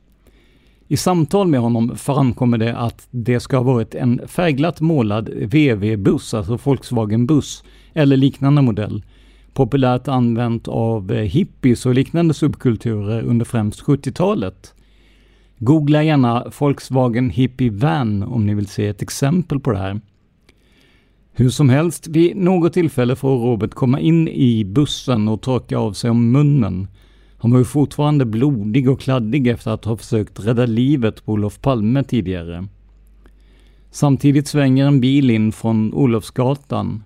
[0.88, 6.34] I samtal med honom framkommer det att det ska ha varit en färgglatt målad VW-buss,
[6.34, 7.64] alltså Volkswagen-buss,
[7.94, 9.04] eller liknande modell.
[9.54, 14.74] Populärt använt av eh, hippies och liknande subkulturer under främst 70-talet.
[15.58, 20.02] Googla gärna Volkswagen Hippie Van om ni vill se ett exempel på det här.
[21.34, 25.94] Hur som helst, vid något tillfälle får Robert komma in i bussen och torka av
[25.94, 26.88] sig om munnen.
[27.38, 31.62] Han var ju fortfarande blodig och kladdig efter att ha försökt rädda livet på Olof
[31.62, 32.68] Palme tidigare.
[33.92, 37.04] Samtidigt svänger en bil in från Olofsgatan.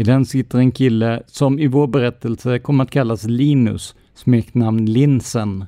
[0.00, 5.64] I den sitter en kille som i vår berättelse kommer att kallas Linus, smeknamn Linsen.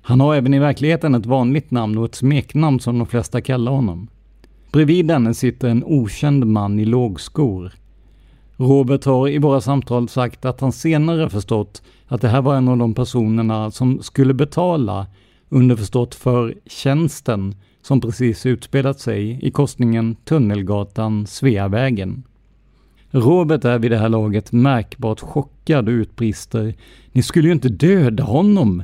[0.00, 3.72] Han har även i verkligheten ett vanligt namn och ett smeknamn som de flesta kallar
[3.72, 4.08] honom.
[4.72, 7.72] Bredvid denne sitter en okänd man i lågskor.
[8.56, 12.68] Robert har i våra samtal sagt att han senare förstått att det här var en
[12.68, 15.06] av de personerna som skulle betala,
[15.48, 22.22] underförstått för tjänsten som precis utspelat sig i korsningen Tunnelgatan-Sveavägen.
[23.10, 26.74] Robert är vid det här laget märkbart chockad och utbrister
[27.12, 28.82] ”Ni skulle ju inte döda honom!”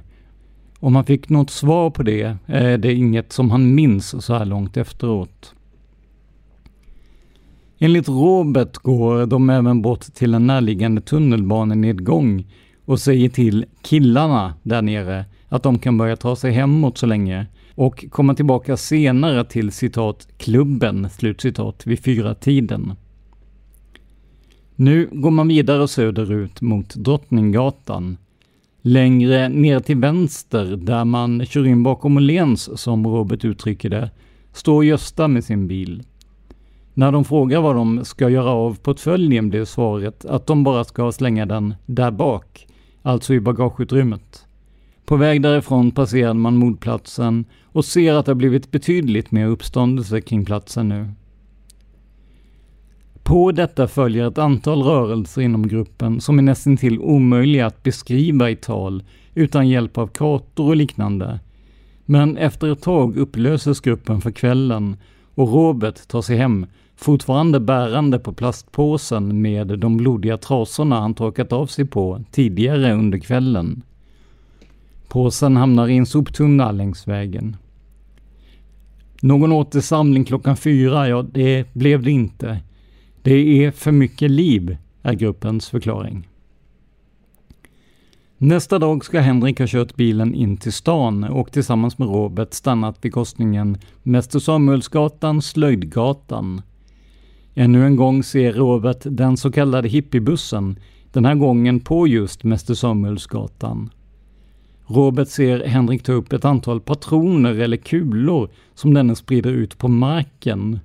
[0.78, 4.44] Om han fick något svar på det är det inget som han minns så här
[4.44, 5.54] långt efteråt.
[7.78, 12.46] Enligt Robert går de även bort till en närliggande tunnelbanenedgång
[12.84, 17.46] och säger till killarna där nere att de kan börja ta sig hemåt så länge
[17.74, 22.92] och komma tillbaka senare till citat ”klubben” slutcitat vid fyra tiden.
[24.76, 28.16] Nu går man vidare söderut mot Drottninggatan
[28.84, 34.10] Längre ner till vänster, där man kör in bakom Åhléns, som Robert uttrycker det,
[34.52, 36.02] står Gösta med sin bil.
[36.94, 41.12] När de frågar vad de ska göra av portföljen blir svaret att de bara ska
[41.12, 42.66] slänga den där bak,
[43.02, 44.46] alltså i bagageutrymmet.
[45.04, 50.20] På väg därifrån passerar man mordplatsen och ser att det har blivit betydligt mer uppståndelse
[50.20, 51.08] kring platsen nu.
[53.22, 58.56] På detta följer ett antal rörelser inom gruppen som är nästintill omöjliga att beskriva i
[58.56, 59.02] tal
[59.34, 61.40] utan hjälp av kartor och liknande.
[62.04, 64.96] Men efter ett tag upplöses gruppen för kvällen
[65.34, 66.66] och Robert tar sig hem,
[66.96, 73.18] fortfarande bärande på plastpåsen med de blodiga trasorna han torkat av sig på tidigare under
[73.18, 73.82] kvällen.
[75.08, 77.56] Påsen hamnar i en soptunna längs vägen.
[79.22, 82.60] Någon återsamling klockan fyra, ja det blev det inte.
[83.22, 86.28] Det är för mycket liv, är gruppens förklaring.
[88.38, 92.98] Nästa dag ska Henrik ha kört bilen in till stan och tillsammans med Robert stannat
[93.00, 96.62] vid korsningen Mäster Samuelsgatan Slöjdgatan.
[97.54, 100.78] Ännu en gång ser Robert den så kallade hippiebussen,
[101.12, 103.90] den här gången på just Mäster Samuelsgatan.
[104.86, 109.88] Robert ser Henrik ta upp ett antal patroner eller kulor som denne sprider ut på
[109.88, 110.80] marken.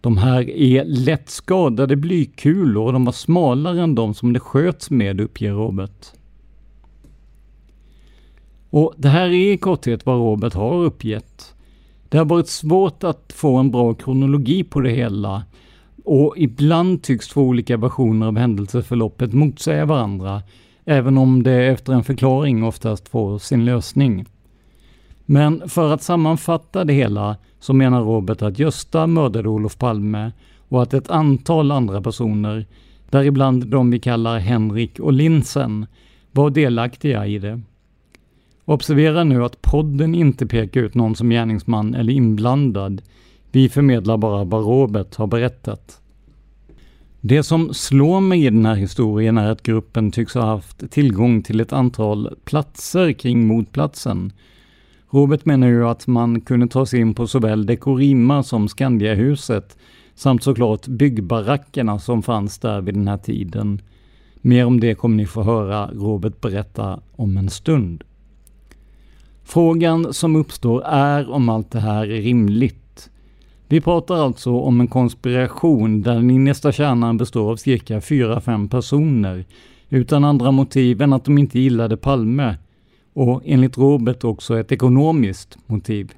[0.00, 4.90] De här är lätt skadade blykulor och de var smalare än de som det sköts
[4.90, 6.06] med, uppger Robert.
[8.70, 11.54] Och Det här är i korthet vad Robert har uppgett.
[12.08, 15.44] Det har varit svårt att få en bra kronologi på det hela
[16.08, 20.42] och ibland tycks två olika versioner av händelseförloppet motsäga varandra,
[20.84, 24.26] även om det efter en förklaring oftast får sin lösning.
[25.24, 30.32] Men för att sammanfatta det hela så menar Robert att Gösta mördade Olof Palme
[30.68, 32.66] och att ett antal andra personer,
[33.10, 35.86] däribland de vi kallar Henrik och Linsen,
[36.32, 37.60] var delaktiga i det.
[38.64, 43.02] Observera nu att podden inte pekar ut någon som gärningsman eller inblandad.
[43.52, 46.00] Vi förmedlar bara vad Robert har berättat.
[47.20, 51.42] Det som slår mig i den här historien är att gruppen tycks ha haft tillgång
[51.42, 54.32] till ett antal platser kring mordplatsen.
[55.10, 59.78] Robert menar ju att man kunde ta sig in på såväl Dekorima som Skandiahuset
[60.14, 63.82] samt såklart byggbarackerna som fanns där vid den här tiden.
[64.40, 68.04] Mer om det kommer ni få höra Robert berätta om en stund.
[69.44, 73.10] Frågan som uppstår är om allt det här är rimligt.
[73.68, 79.44] Vi pratar alltså om en konspiration där den innersta kärnan består av cirka 4-5 personer,
[79.88, 82.56] utan andra motiv än att de inte gillade Palme,
[83.18, 86.12] och enligt Robert också ett ekonomiskt motiv.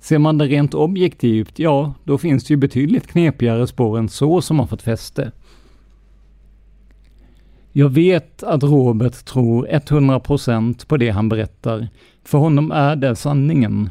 [0.00, 4.42] Ser man det rent objektivt, ja, då finns det ju betydligt knepigare spår än så
[4.42, 5.32] som har fått fäste.
[7.72, 11.88] Jag vet att Robert tror 100% på det han berättar.
[12.24, 13.90] För honom är det sanningen.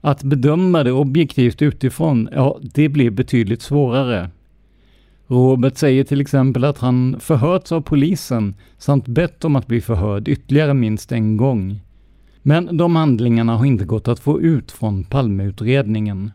[0.00, 4.30] Att bedöma det objektivt utifrån, ja, det blir betydligt svårare.
[5.32, 10.28] Robert säger till exempel att han förhörts av polisen samt bett om att bli förhörd
[10.28, 11.80] ytterligare minst en gång.
[12.42, 16.30] Men de handlingarna har inte gått att få ut från Palmeutredningen.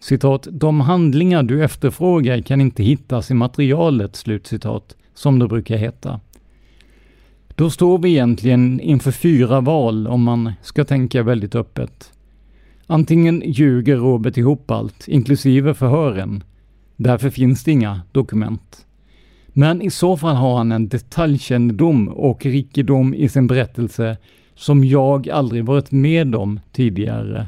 [0.00, 6.20] Citat, de handlingar du efterfrågar kan inte hittas i materialet, slutcitat som det brukar heta.
[7.54, 12.12] Då står vi egentligen inför fyra val om man ska tänka väldigt öppet.
[12.86, 16.44] Antingen ljuger Robert ihop allt, inklusive förhören.
[17.02, 18.86] Därför finns det inga dokument.
[19.48, 24.16] Men i så fall har han en detaljkännedom och rikedom i sin berättelse
[24.54, 27.46] som jag aldrig varit med om tidigare.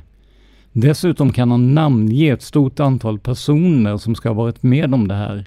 [0.73, 5.15] Dessutom kan han namnge ett stort antal personer som ska ha varit med om det
[5.15, 5.47] här.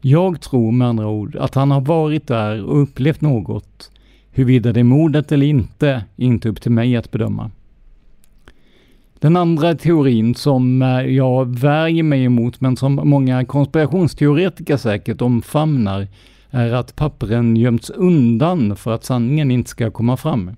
[0.00, 3.90] Jag tror med andra ord att han har varit där och upplevt något.
[4.30, 7.50] Huruvida det är mordet eller inte är inte upp till mig att bedöma.
[9.24, 16.08] Den andra teorin som eh, jag värjer mig emot, men som många konspirationsteoretiker säkert omfamnar,
[16.50, 20.50] är att pappren gömts undan för att sanningen inte ska komma fram.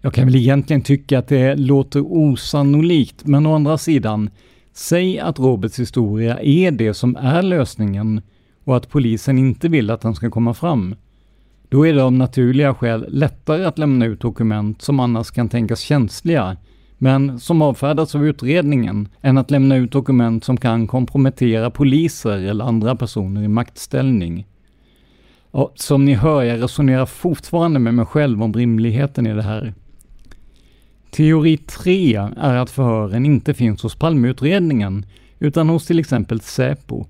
[0.00, 4.30] Jag kan väl egentligen tycka att det låter osannolikt, men å andra sidan,
[4.72, 8.20] Säg att Roberts historia är det som är lösningen
[8.64, 10.94] och att polisen inte vill att den ska komma fram.
[11.68, 15.80] Då är det av naturliga skäl lättare att lämna ut dokument som annars kan tänkas
[15.80, 16.56] känsliga,
[16.98, 22.64] men som avfärdas av utredningen, än att lämna ut dokument som kan kompromettera poliser eller
[22.64, 24.46] andra personer i maktställning.
[25.50, 29.74] Och som ni hör, jag resonerar fortfarande med mig själv om rimligheten i det här.
[31.10, 35.06] Teori 3 är att förhören inte finns hos Palmeutredningen,
[35.38, 37.06] utan hos till exempel Säpo.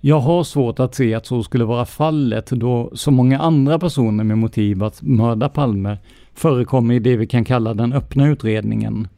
[0.00, 4.24] Jag har svårt att se att så skulle vara fallet då så många andra personer
[4.24, 5.98] med motiv att mörda Palme
[6.34, 9.08] förekommer i det vi kan kalla den öppna utredningen.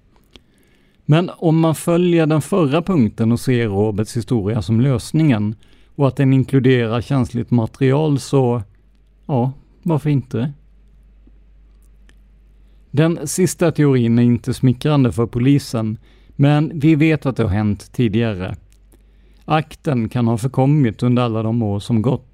[1.05, 5.55] Men om man följer den förra punkten och ser Roberts historia som lösningen
[5.95, 8.62] och att den inkluderar känsligt material så,
[9.27, 9.53] ja,
[9.83, 10.53] varför inte?
[12.91, 15.99] Den sista teorin är inte smickrande för polisen,
[16.37, 18.57] Men vi vet att det har hänt tidigare.
[19.45, 22.34] Akten kan ha förkommit under alla de år som gått.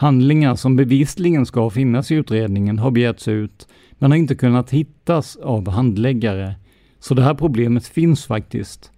[0.00, 5.36] Handlingar som bevisligen ska finnas i utredningen har begärts ut, men har inte kunnat hittas
[5.36, 6.54] av handläggare.
[7.00, 8.90] Så det här problemet finns faktiskt.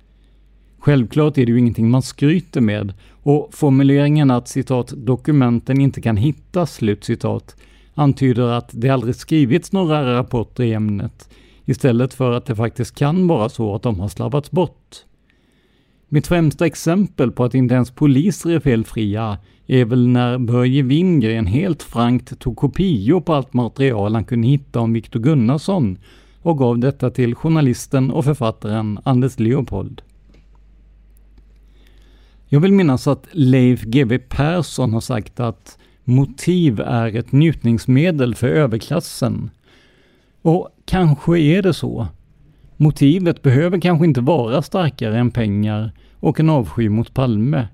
[0.79, 6.17] Självklart är det ju ingenting man skryter med och formuleringen att citat ”dokumenten inte kan
[6.17, 7.57] hittas” slutcitat
[7.95, 11.29] antyder att det aldrig skrivits några rapporter i ämnet
[11.65, 15.05] istället för att det faktiskt kan vara så att de har slarvats bort.
[16.13, 21.47] Mitt främsta exempel på att inte ens poliser är felfria är väl när Börje Wingren
[21.47, 25.99] helt frankt tog kopior på allt material han kunde hitta om Viktor Gunnarsson
[26.43, 30.03] och gav detta till journalisten och författaren Anders Leopold.
[32.49, 38.49] Jag vill minnas att Leif GW Persson har sagt att motiv är ett njutningsmedel för
[38.49, 39.51] överklassen.
[40.43, 42.09] Och kanske är det så.
[42.83, 47.69] Motivet behöver kanske inte vara starkare än pengar och en avsky mot Palme.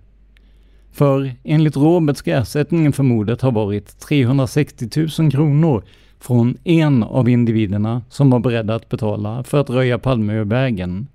[0.93, 5.85] För enligt Robert ska ersättningen för mordet ha varit 360 000 kronor
[6.21, 11.07] från en av individerna som var beredda att betala för att röja Palme ur vägen.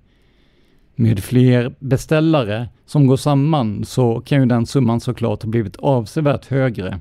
[0.94, 6.46] Med fler beställare som går samman så kan ju den summan såklart ha blivit avsevärt
[6.46, 7.00] högre.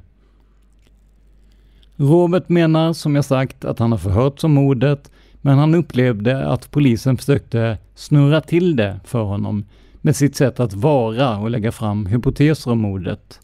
[1.95, 5.11] Robert menar som jag sagt att han har förhörts om mordet,
[5.41, 9.65] men han upplevde att polisen försökte snurra till det för honom
[10.01, 13.39] med sitt sätt att vara och lägga fram hypoteser om mordet.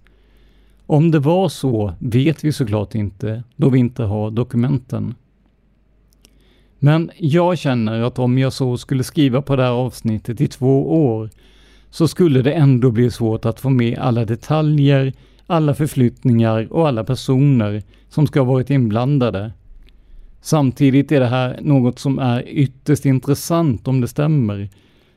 [0.85, 5.15] Om det var så vet vi såklart inte, då vi inte har dokumenten.
[6.79, 11.07] Men jag känner att om jag så skulle skriva på det här avsnittet i två
[11.11, 11.29] år,
[11.89, 15.13] så skulle det ändå bli svårt att få med alla detaljer,
[15.47, 19.51] alla förflyttningar och alla personer som ska ha varit inblandade.
[20.41, 24.69] Samtidigt är det här något som är ytterst intressant om det stämmer.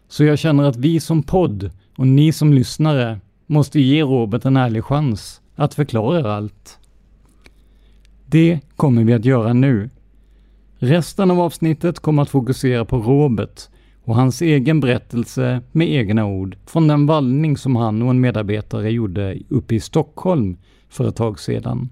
[0.08, 4.56] Så jag känner att vi som podd och ni som lyssnare måste ge Robert en
[4.56, 6.78] ärlig chans att förklara allt.
[8.26, 9.90] Det kommer vi att göra nu.
[10.78, 13.60] Resten av avsnittet kommer att fokusera på Robert
[14.04, 18.90] och hans egen berättelse med egna ord från den vallning som han och en medarbetare
[18.90, 20.56] gjorde uppe i Stockholm
[20.88, 21.88] för ett tag sedan.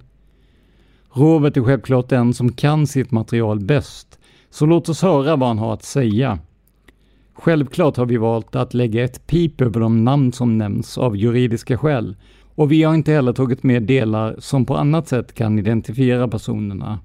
[1.19, 4.19] Robert är självklart den som kan sitt material bäst,
[4.51, 6.39] så låt oss höra vad han har att säga.
[7.35, 11.79] Självklart har vi valt att lägga ett pip över de namn som nämns av juridiska
[11.79, 12.17] skäl
[12.55, 16.99] och vi har inte heller tagit med delar som på annat sätt kan identifiera personerna.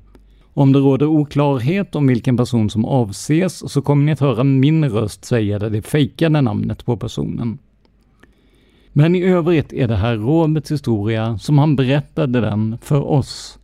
[0.54, 4.90] Om det råder oklarhet om vilken person som avses så kommer ni att höra min
[4.90, 7.58] röst säga det, fejkade namnet på personen.
[8.92, 13.60] Men i övrigt är det här Roberts historia som han berättade den för oss.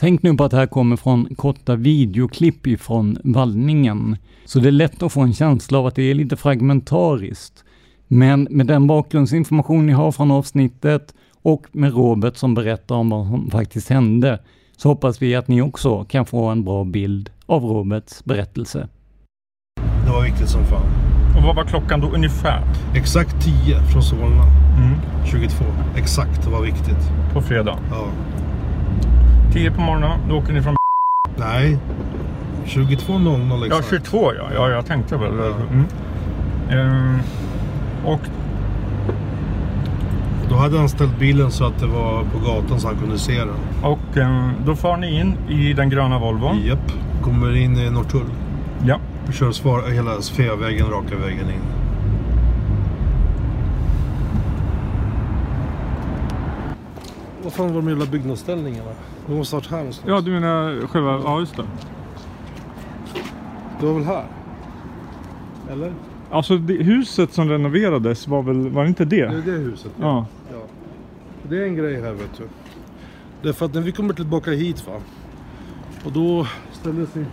[0.00, 4.72] Tänk nu på att det här kommer från korta videoklipp ifrån vallningen, så det är
[4.72, 7.64] lätt att få en känsla av att det är lite fragmentariskt.
[8.08, 13.26] Men med den bakgrundsinformation ni har från avsnittet och med Robert som berättar om vad
[13.26, 14.38] som faktiskt hände,
[14.76, 18.88] så hoppas vi att ni också kan få en bra bild av Roberts berättelse.
[20.06, 20.86] Det var viktigt som fan.
[21.36, 22.62] Och vad var klockan då ungefär?
[22.94, 24.44] Exakt 10 från Solna.
[24.76, 24.98] Mm.
[25.26, 25.64] 22.
[25.96, 27.10] Exakt, det var viktigt.
[27.32, 27.78] På fredag?
[27.90, 28.06] Ja.
[29.52, 30.76] 10 på morgonen, då åker ni från
[31.36, 31.78] Nej.
[32.66, 33.90] 22.00 Ja, exakt.
[33.90, 34.44] 22 ja.
[34.54, 35.32] Ja, jag tänkte väl.
[35.72, 35.84] Mm.
[36.70, 37.18] Ehm,
[38.04, 38.20] och
[40.48, 43.38] Då hade han ställt bilen så att det var på gatan så han kunde se
[43.38, 43.54] den.
[43.82, 46.58] och ehm, då far ni in i den gröna Volvon.
[46.66, 46.92] Japp.
[47.22, 48.26] Kommer in i Norrtull.
[48.86, 48.98] Ja.
[49.26, 51.62] Vi kör svar, hela Sveavägen raka vägen in.
[57.42, 58.90] Vad fan var de jävla byggnadsställningarna?
[59.30, 60.08] De måste ha varit här någonstans.
[60.08, 61.20] Ja, du menar själva...
[61.24, 61.64] Ja, just det.
[63.80, 64.26] Det var väl här?
[65.70, 65.92] Eller?
[66.30, 68.70] Alltså det, huset som renoverades var väl...
[68.70, 69.26] Var det inte det?
[69.26, 69.92] Det är det huset.
[70.00, 70.26] Ja.
[70.52, 70.62] ja.
[71.48, 72.44] Det är en grej här vet du.
[73.42, 75.00] Det är för att när vi kommer tillbaka hit va.
[76.04, 77.24] Och då ställer sig...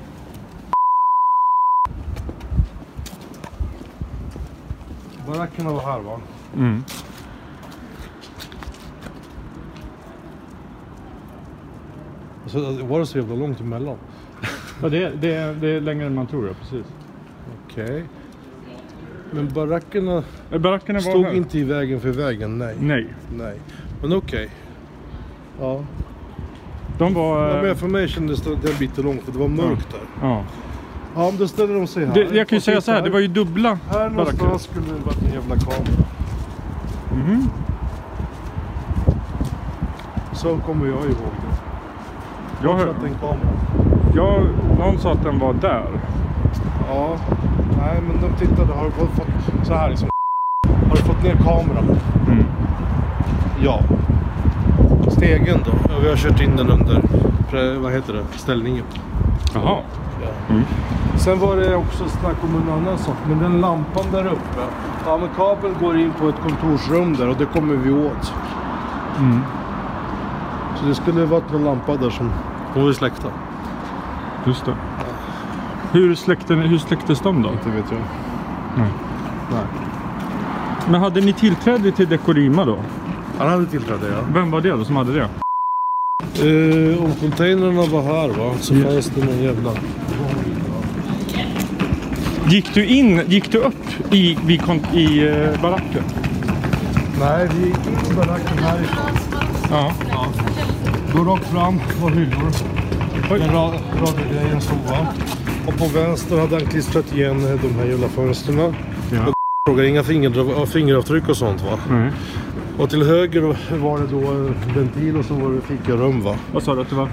[5.28, 6.20] Barackerna var här va?
[6.56, 6.84] Mm.
[12.66, 13.98] Alltså, var det så jävla långt emellan?
[14.82, 16.86] Ja, det, det, det är längre än man tror, ja, precis.
[17.66, 18.04] Okej.
[19.32, 20.24] Men barackerna
[20.60, 21.34] Barackerna stod här.
[21.34, 22.76] inte i vägen för vägen, nej.
[22.80, 23.08] Nej.
[23.38, 23.60] Nej.
[24.02, 24.50] Men okej.
[25.60, 25.84] Ja.
[26.98, 27.48] De var...
[27.50, 30.28] Ja, eh, men för mig kändes det, en bit långt för det var mörkt där.
[30.28, 30.44] ja.
[31.16, 32.14] Ja, men då ställer de sig här.
[32.14, 34.16] Det, jag kan ju säga så här, det var ju dubbla Här baracker.
[34.16, 36.06] någonstans skulle det varit en jävla kamera.
[37.14, 37.50] Mhm.
[40.34, 41.47] Så kommer jag ihåg det.
[42.64, 43.38] Jag, hör, satt en kamera.
[44.16, 44.44] jag,
[44.80, 45.86] någon sa att den var där.
[46.90, 47.36] Ja, Ja.
[47.78, 48.74] Nej, men de tittade.
[48.74, 50.10] Har du fått, så här liksom.
[50.90, 52.00] Har du fått ner kameran?
[52.28, 52.46] Mm.
[53.62, 53.80] Ja.
[55.08, 55.72] Stegen då?
[55.90, 57.02] Ja, vi har kört in den under,
[57.80, 58.84] vad heter det, ställningen.
[59.54, 59.78] Jaha.
[60.22, 60.28] Ja.
[60.50, 60.64] Mm.
[61.16, 63.16] Sen var det också snack om en annan sak.
[63.28, 64.62] Men den lampan där uppe.
[65.06, 68.34] Ja, men kabeln går in på ett kontorsrum där och det kommer vi åt.
[69.20, 69.42] Mm.
[70.80, 72.32] Så det skulle varit någon lampa där som
[72.74, 73.28] hon vill släckta.
[74.46, 74.76] Just det.
[75.92, 77.50] Hur, släckte, hur släcktes de då?
[77.52, 78.00] Inte vet jag.
[78.78, 78.90] Nej.
[79.52, 79.64] Nej.
[80.92, 82.78] Men hade ni tillträde till Dekorima då?
[83.38, 84.22] Han hade tillträde ja.
[84.34, 85.28] Vem var det då som hade det?
[86.40, 88.84] Eh, om containrarna var här va, så Ja.
[88.90, 89.72] fanns det någon jävla...
[92.50, 94.62] Gick du in, gick du upp i, vid,
[94.94, 96.04] i eh, baracken?
[97.20, 99.06] Nej, vi gick in i baracken härifrån.
[99.72, 99.92] Ja.
[101.18, 102.52] Då rakt fram var hyllor.
[103.30, 105.08] Där ra radiogrejen stod va.
[105.68, 108.76] Och på vänster hade han klistrat igen eh, de här jävla fönstren.
[109.14, 109.28] Ja.
[109.28, 109.34] Och
[109.70, 111.80] frågade inga finger, fingeravtryck och sånt va.
[111.90, 112.12] Nej.
[112.78, 113.42] Och till höger
[113.78, 116.36] var det då en ventil och så var det fikarum va.
[116.54, 117.10] Vad sa du att det var?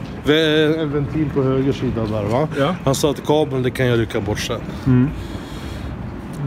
[0.83, 2.49] En ventil på höger sida där va.
[2.59, 2.75] Ja.
[2.85, 4.61] Han sa att kabeln det kan jag rycka bort sen.
[4.87, 5.09] Mm.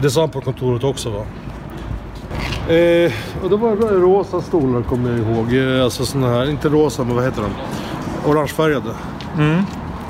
[0.02, 1.24] Det sa han på kontoret också va.
[2.68, 3.12] Eh,
[3.44, 5.54] och då var det rosa stolar kommer jag ihåg.
[5.78, 7.50] Eh, Alltså såna här, inte rosa men vad heter de?
[8.30, 8.90] Orangefärgade.
[9.38, 9.62] Mm.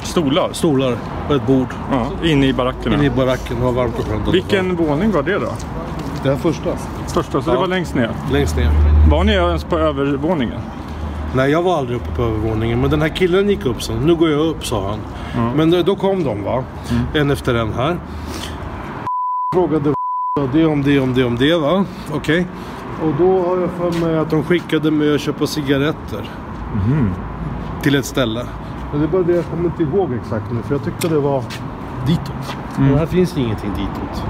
[0.02, 0.48] Stolar?
[0.52, 0.96] Stolar
[1.28, 1.66] och ett bord.
[1.90, 2.94] Ja, inne i barackerna.
[2.96, 3.56] Inne i baracken.
[3.56, 4.34] Det var varmt och skönt.
[4.34, 5.52] Vilken våning var det då?
[6.22, 6.70] Det här första.
[7.06, 7.54] Första, så Ja.
[7.54, 8.10] det var längst ner?
[8.32, 8.70] Längst ner.
[9.10, 10.60] Var ni ens på övervåningen?
[11.34, 12.80] Nej, jag var aldrig uppe på övervåningen.
[12.80, 13.96] Men den här killen gick upp sen.
[13.96, 14.98] Nu går jag upp, sa han.
[15.36, 15.54] Ja.
[15.56, 16.64] Men då- då kom de va.
[17.14, 17.96] En efter en här.
[19.54, 19.94] Frågade
[20.46, 21.84] det om det, om det, om det va.
[22.12, 22.46] Okej.
[23.02, 26.30] Och då har jag för mig att de skickade mig att köpa cigaretter.
[26.74, 27.10] Mhm.
[27.82, 28.46] Till ett ställe.
[28.92, 30.62] Men det är bara det jag kommer inte ihåg exakt nu.
[30.62, 31.44] För jag tyckte det var
[32.06, 32.56] ditåt.
[32.78, 32.88] Mm.
[32.90, 34.24] Men här finns det ingenting ditåt.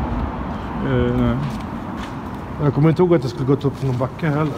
[0.86, 1.36] Eh, nej.
[2.62, 4.52] Jag kommer inte ihåg att jag skulle gått upp för någon backe heller.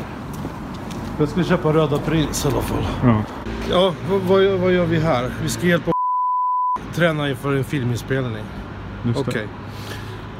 [1.18, 2.86] Jag skulle köpa Röda Prins i alla fall.
[3.04, 3.22] Ja.
[3.70, 5.30] Ja, vad, vad, gör- vad gör vi här?
[5.42, 5.92] Vi ska hjälpa
[6.94, 8.44] träna inför en filminspelning.
[9.16, 9.24] Okej.
[9.32, 9.48] det.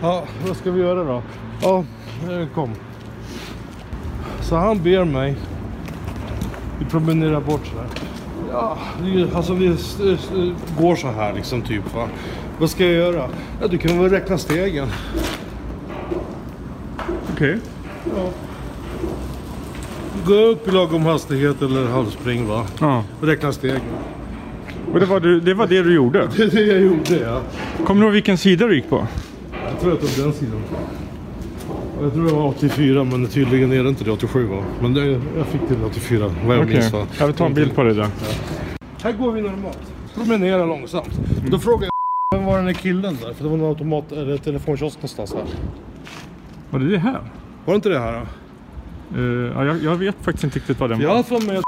[0.03, 1.23] Ja, vad ska vi göra då?
[1.63, 1.85] Ja,
[2.31, 2.71] eh, kom.
[4.41, 5.37] Så han ber mig.
[6.79, 7.89] Vi promenerar bort så här.
[8.53, 8.79] Ja,
[9.35, 9.77] alltså vi
[10.79, 12.09] går så här liksom typ va.
[12.59, 13.29] Vad ska jag göra?
[13.61, 14.89] Ja, du kan väl räkna stegen.
[17.35, 17.59] Okej.
[20.27, 22.67] Gå upp i lagom hastighet eller halvspring va.
[22.81, 23.05] Ja.
[23.21, 23.81] Räkna stegen.
[24.93, 26.29] Och det var, du, det var det du gjorde?
[26.37, 27.41] Det är det jag gjorde ja.
[27.85, 29.07] Kommer du ihåg vilken sida du gick på?
[29.81, 30.63] Jag tror att det var den sidan.
[32.01, 34.65] Jag tror det var 84 men tydligen är det inte det 87 va.
[34.81, 35.07] Men det,
[35.37, 36.75] jag fick till 84 vad jag Okej.
[36.75, 37.07] minns va.
[37.19, 38.09] Jag vill ta en bild på det där.
[39.03, 39.93] Här går vi normalt.
[40.15, 41.21] Promenerar långsamt.
[41.51, 41.89] Då frågar
[42.31, 43.33] jag vem var den där killen där?
[43.33, 45.45] För det var en automat eller telefonkiosk någonstans här.
[46.71, 47.21] Var det det här?
[47.65, 49.21] Var det inte det här då?
[49.21, 51.17] Eh, ja, jag, jag vet faktiskt inte riktigt vad den jag var.
[51.17, 51.65] har för mig att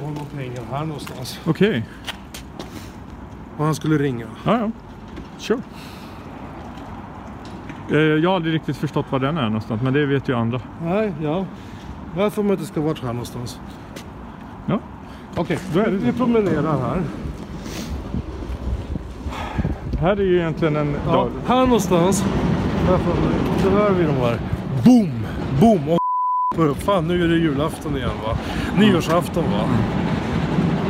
[0.00, 1.40] var någon pengar här någonstans.
[1.44, 1.82] Okej.
[3.56, 4.26] Och han skulle ringa.
[4.44, 4.70] Ja, ja.
[5.38, 5.60] Sure.
[7.90, 10.60] Eh, jag har aldrig riktigt förstått var den är någonstans, men det vet ju andra.
[10.84, 11.44] Nej, ja.
[12.16, 13.60] Jag har för mig att det ska varit här någonstans.
[14.66, 14.80] Ja.
[15.36, 17.02] Okej, Då det vi promenerar här.
[20.00, 21.30] Här är ju egentligen en Ja, dag.
[21.46, 22.24] här någonstans.
[23.62, 24.38] Så hör vi de här.
[24.84, 25.26] Boom!
[25.60, 25.98] Boom!
[26.70, 28.38] Och fan, nu är det julafton igen va?
[28.78, 29.64] Nyårsafton va?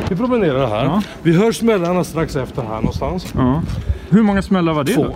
[0.09, 0.85] Vi promenerar här.
[0.85, 1.01] Ja.
[1.23, 3.33] Vi hör smällarna strax efter här någonstans.
[3.37, 3.61] Ja.
[4.09, 5.03] Hur många smällar var det Två.
[5.03, 5.13] då?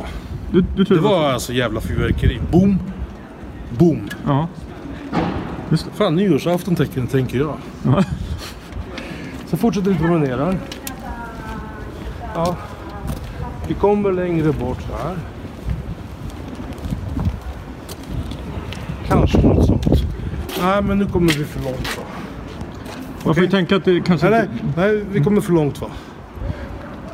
[0.52, 2.40] Du, du Det var alltså jävla fyrverkeri.
[2.52, 2.80] Boom!
[3.78, 4.10] Boom!
[4.26, 4.48] Ja.
[5.70, 5.92] Just det.
[5.92, 7.58] Fan, nyårsafton tänker, tänker jag.
[7.84, 8.04] Ja.
[9.48, 10.56] Så fortsätter vi promenera.
[12.36, 12.58] Ja.
[13.68, 15.18] Vi kommer längre bort så här.
[19.08, 19.86] Kanske något sånt.
[20.62, 22.04] Nej, men nu kommer vi för långt va.
[23.26, 25.88] Man får ju tänka att det kanske Nej, nej, nej, vi kommer för långt va.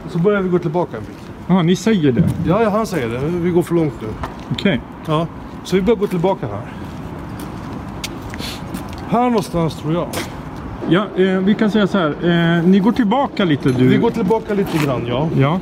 [0.09, 1.26] Så börjar vi gå tillbaka en bit.
[1.47, 2.29] Ja, ni säger det.
[2.47, 3.19] Ja, han säger det.
[3.19, 4.07] Vi går för långt nu.
[4.51, 4.81] Okej.
[5.05, 5.27] Ja.
[5.63, 6.61] Så vi börjar gå tillbaka här.
[9.09, 10.07] Här någonstans tror jag.
[10.89, 12.09] Ja, eh, vi kan säga så här.
[12.09, 13.87] Eh, ni går tillbaka lite du.
[13.87, 15.29] Vi går tillbaka lite grann ja.
[15.37, 15.59] Ja.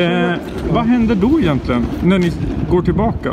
[0.00, 0.32] Eh,
[0.72, 2.32] vad händer då egentligen när ni
[2.70, 3.32] går tillbaka?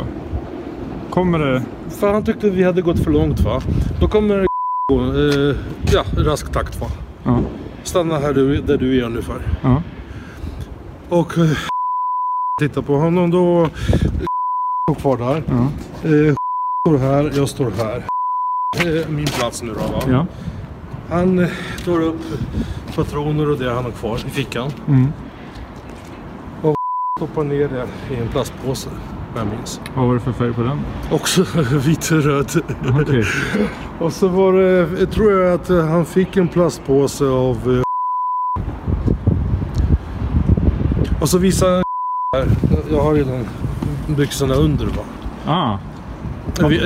[1.10, 1.62] Kommer det...
[1.88, 3.60] För han tyckte vi hade gått för långt va.
[4.00, 4.46] Då kommer
[4.92, 5.56] gå, eh,
[5.92, 6.86] ja, rask takt va.
[7.24, 7.38] Ja.
[7.82, 9.36] Stanna här du, där du är ungefär.
[9.62, 9.82] Ja.
[11.08, 11.50] Och eh,
[12.60, 13.68] titta på honom då.
[14.90, 15.42] Står kvar där.
[15.46, 15.62] Ja.
[16.08, 16.34] Eh,
[16.86, 18.04] står här, jag står här.
[18.76, 20.02] Eh, min plats nu då va.
[20.08, 20.26] Ja.
[21.08, 21.46] Han
[21.84, 22.20] tar upp
[22.94, 24.70] patroner och det han har kvar i fickan.
[24.88, 25.12] Mm.
[27.18, 28.90] stoppade ner det i en plastpåse.
[29.36, 29.80] Jag minns.
[29.96, 30.80] Vad var det för färg på den?
[31.12, 31.42] Också
[31.86, 32.50] vit och röd.
[33.00, 33.24] Okej.
[34.00, 37.56] Och så var det, jag tror jag att han fick en plastpåse av...
[37.56, 37.82] eh,
[41.24, 41.82] Och så visade
[42.36, 42.46] här.
[42.90, 43.44] Jag har redan
[44.06, 45.02] byxorna under va.
[45.46, 45.78] Ah,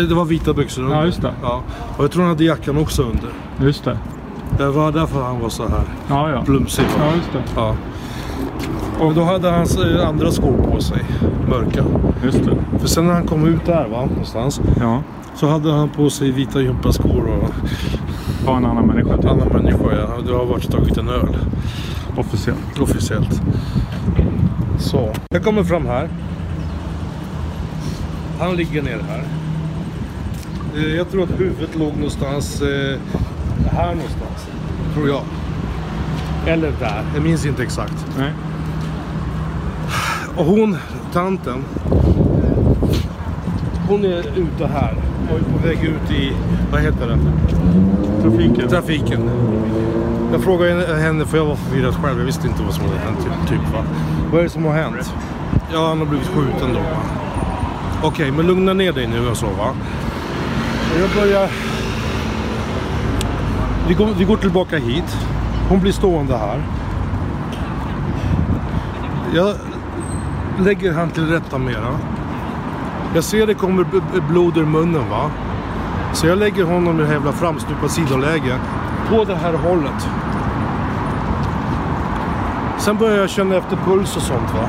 [0.08, 0.96] Det var vita byxor under.
[0.96, 1.32] Ja, just det.
[1.42, 1.62] Ja.
[1.96, 3.28] Och jag tror han hade jackan också under.
[3.66, 3.98] just det.
[4.58, 6.42] Det var därför han var så här Ja, ja.
[6.44, 6.82] plumsig.
[6.84, 6.90] va?
[6.98, 7.42] Ja, just det.
[7.56, 7.74] Ja.
[9.00, 9.66] Och då hade han
[9.96, 11.04] eh, andra skor på sig.
[11.48, 11.84] Mörka.
[12.24, 12.56] Just det.
[12.78, 14.60] För sen när han kom ut där va, någonstans.
[14.80, 15.02] Ja.
[15.34, 17.50] Så hade han på sig vita gympaskor och
[18.46, 19.28] Var en annan människa en till.
[19.28, 19.84] annan människa.
[19.96, 20.08] Ja.
[20.26, 21.36] Du har varit och tagit en öl.
[22.18, 22.78] Officiellt.
[22.80, 23.42] Officiellt.
[24.78, 25.12] Så.
[25.30, 26.08] Jag kommer fram här.
[28.40, 29.24] Han ligger ner här.
[30.76, 32.98] Eh, Jag tror att huvudet låg någonstans eh,
[33.72, 34.46] här någonstans.
[34.94, 35.22] Tror jag.
[36.46, 37.02] Eller där.
[37.14, 38.06] Jag minns inte exakt.
[38.18, 38.32] Nej.
[40.36, 40.76] Och hon,
[41.12, 41.64] tanten.
[43.88, 44.94] Hon är ute här.
[45.30, 46.32] Och är på väg ut i,
[46.72, 47.18] vad heter det?
[48.22, 48.68] Trafiken.
[48.68, 49.30] Trafiken.
[50.32, 52.18] Jag frågade henne- för jag var förvirrad själv.
[52.18, 53.18] Jag visste inte vad som hade hänt.
[53.18, 53.84] Typ, typ, va?
[54.30, 55.14] Vad är det som har hänt?
[55.72, 56.80] Ja, han har blivit skjuten då.
[56.80, 57.00] Va?
[58.02, 59.74] Okej, men lugna ner dig nu och så va.
[61.00, 61.48] Jag börjar...
[63.88, 65.16] Vi går, vi går tillbaka hit.
[65.68, 66.62] Hon blir stående här.
[69.34, 69.54] Jag
[70.58, 71.98] lägger han till rätta mera.
[73.14, 73.86] Jag ser det kommer
[74.28, 75.30] blod ur munnen va.
[76.12, 78.58] Så jag lägger honom i jävla framstupat sidoläge.
[79.10, 80.08] På det här hållet.
[82.78, 84.68] Sen börjar jag känna efter puls och sånt va.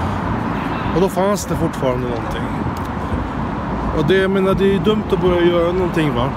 [0.96, 2.44] Och då fanns det fortfarande någonting.
[3.98, 6.30] Och det, jag menar, det är dumt att börja göra någonting va.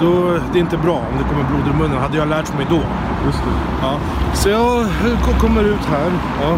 [0.00, 1.98] Då, det är inte bra om det kommer blod ur munnen.
[2.02, 2.80] Hade jag lärt mig då.
[3.26, 3.50] Just det.
[3.82, 3.94] Ja.
[4.34, 4.86] Så jag
[5.24, 6.10] ko- kommer ut här.
[6.42, 6.56] Ja.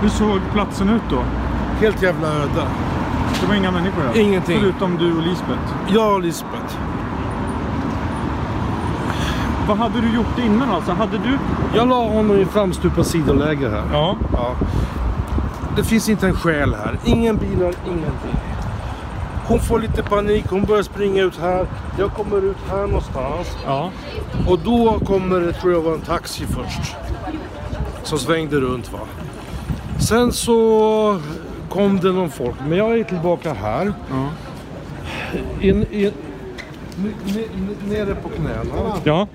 [0.00, 1.18] Hur såg platsen ut då?
[1.80, 2.62] Helt jävla öde.
[3.40, 4.20] Det var inga människor här?
[4.20, 4.60] Ingenting.
[4.60, 5.74] Förutom du och Lisbeth.
[5.88, 6.77] Jag och Lisbeth.
[9.68, 10.92] Vad hade du gjort innan alltså?
[10.92, 11.38] Hade du...
[11.74, 13.84] Jag la honom i framstupat sidoläge här.
[13.92, 14.16] Ja.
[14.32, 14.56] Ja.
[15.76, 16.98] Det finns inte en själ här.
[17.04, 18.36] Ingen bilar, ingenting.
[19.46, 21.66] Hon får lite panik, hon börjar springa ut här.
[21.98, 23.56] Jag kommer ut här någonstans.
[23.66, 23.90] Ja.
[24.48, 26.96] Och då kommer det, tror jag var en taxi först.
[28.02, 28.98] Som svängde runt va.
[30.00, 31.20] Sen så
[31.68, 32.56] kom det någon folk.
[32.68, 33.92] Men jag är tillbaka här.
[34.10, 34.28] Ja.
[35.60, 36.12] In, in,
[37.88, 38.96] nere på knäna.
[39.04, 39.26] Ja.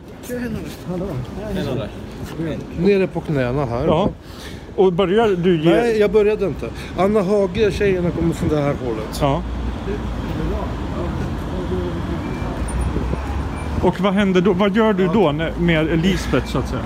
[2.77, 3.85] Nere på knäna här.
[3.85, 4.09] ja.
[4.75, 5.69] Och börjar du ge...
[5.69, 6.69] Nej, jag började inte.
[6.97, 9.19] Anna Hage, tjejerna kommer från det här hållet.
[9.21, 9.41] Ja.
[13.81, 14.53] Och vad händer då?
[14.53, 16.81] Vad gör du då med Lisbeth så att säga?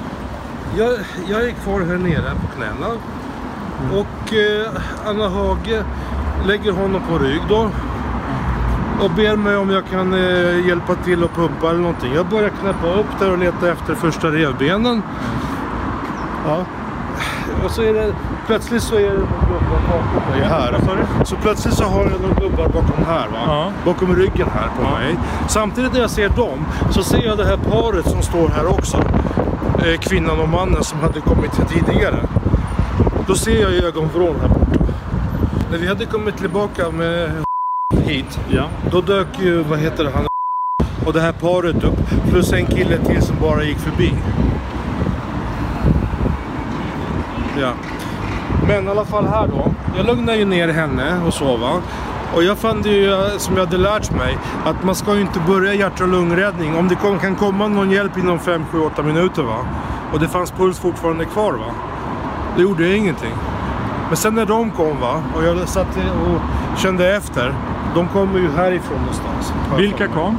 [0.77, 0.93] Jag,
[1.29, 2.87] jag är kvar här nere på knäna.
[3.93, 4.71] Och eh,
[5.05, 5.83] Anna Hage
[6.47, 7.69] lägger honom på rygg då.
[9.01, 12.13] Och ber mig om jag kan eh, hjälpa till att pumpa eller någonting.
[12.15, 15.01] Jag börjar knäppa upp där och leta efter första revbenen.
[16.45, 16.65] Ja.
[17.65, 18.15] Och så är det,
[18.47, 20.75] plötsligt så är det några gubbar bakom mig här.
[21.25, 23.37] Så plötsligt så har jag några gubbar bakom här va?
[23.47, 23.71] Ja.
[23.85, 25.17] Bakom ryggen här på mig.
[25.47, 28.97] Samtidigt när jag ser dem så ser jag det här paret som står här också.
[29.85, 32.27] Eh, kvinnan och mannen som hade kommit tidigare.
[33.27, 34.93] Då ser jag ögonvrån här borta.
[35.71, 37.46] När vi hade kommit tillbaka med
[38.07, 38.39] hit.
[38.49, 38.63] Ja.
[38.91, 40.27] Då dök ju, vad heter det, han
[41.05, 41.99] och det här paret upp.
[42.29, 44.13] Plus en kille till som bara gick förbi.
[47.61, 47.71] Ja.
[48.67, 49.73] Men i alla fall här då.
[49.97, 51.69] Jag lugnade ju ner henne och sova.
[52.35, 55.39] Och jag fann det ju, som jag hade lärt mig, att man ska ju inte
[55.47, 59.03] börja hjärt och lungräddning om det kom, kan komma någon hjälp inom 5, 7, 8
[59.03, 59.65] minuter va.
[60.13, 61.71] Och det fanns puls fortfarande kvar va.
[62.55, 63.33] Det gjorde jag ingenting.
[64.07, 67.53] Men sen när de kom va, och jag satt och kände efter.
[67.95, 69.53] De kommer ju härifrån någonstans.
[69.77, 70.37] Vilka kom?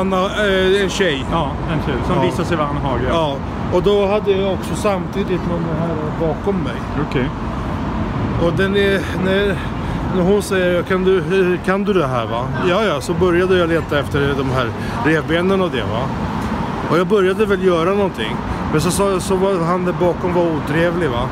[0.00, 1.24] Anna, eh, en tjej.
[1.32, 2.22] Ja, en tjej som Ja.
[2.22, 3.04] visade sig vara Anna Hage.
[3.08, 3.36] Ja,
[3.72, 5.96] och då hade jag också samtidigt någon här
[6.28, 6.72] bakom mig.
[7.10, 7.28] Okej.
[8.44, 9.56] Och den är, när,
[10.16, 11.22] när hon säger kan du,
[11.64, 12.44] kan du det här va?
[12.68, 14.70] Ja, ja, så började jag leta efter de här
[15.04, 16.00] revbenen och det va.
[16.90, 18.36] Och jag började väl göra någonting.
[18.72, 21.28] Men så, så, så var han där bakom var otrevlig va.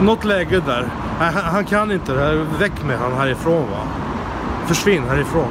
[0.00, 0.86] Något läge där.
[1.18, 2.44] Han, han kan inte det här.
[2.58, 3.78] Väck med han härifrån va.
[4.72, 5.48] Försvinn härifrån.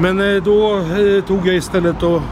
[0.00, 2.22] Men eh, då eh, tog jag istället och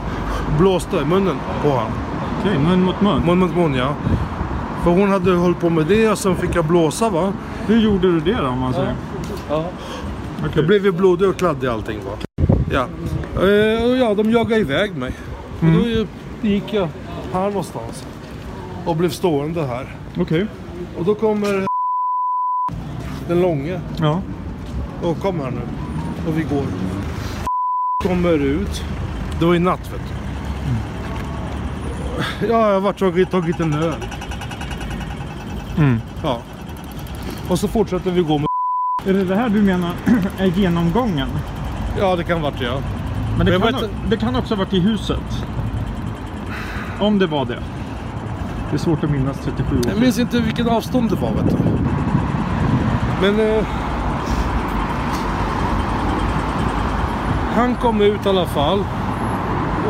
[0.59, 1.93] blåste munnen på honom.
[2.41, 3.23] Okej, mun mot mun.
[3.27, 3.95] Mun mot mun ja.
[4.85, 7.33] För hon hade hållit på med det och sen fick jag blåsa va.
[7.67, 8.95] Hur gjorde du det då om man säger?
[9.49, 9.65] Ja.
[10.39, 10.51] Okej.
[10.55, 12.45] Jag blev ju blodig och kladdig allting va.
[12.73, 12.87] Ja.
[13.35, 15.13] Eh, och ja, de jagade iväg mig.
[15.61, 16.07] Och då
[16.49, 16.89] gick jag
[17.33, 18.07] här någonstans.
[18.85, 19.97] och blev stående här.
[20.21, 20.47] Okej.
[20.99, 21.67] Och då kommer
[23.29, 24.21] den långe Ja.
[25.03, 25.61] Och kom här nu.
[26.29, 26.65] Och vi går.
[28.05, 28.85] Kommer ut.
[29.39, 30.15] Det var i natt vet du.
[32.47, 33.95] Ja, jag har varit och tagit en öl.
[35.79, 36.01] Mm.
[36.23, 36.39] Ja.
[37.49, 38.47] Och så fortsätter vi gå med
[39.07, 39.91] Är det det här du menar
[40.39, 41.29] är genomgången?
[41.99, 42.79] Ja, det kan varit det ja.
[43.37, 45.45] Men det, Jag kan, vet- det kan också ha varit i huset.
[47.01, 47.63] Om det var det.
[48.71, 51.51] Det är svårt att minnas 37 år Jag minns inte vilket avstånd det var vet
[51.51, 51.57] du.
[53.23, 53.41] Men...
[53.59, 53.65] Eh,
[57.55, 58.85] han kom ut i alla fall.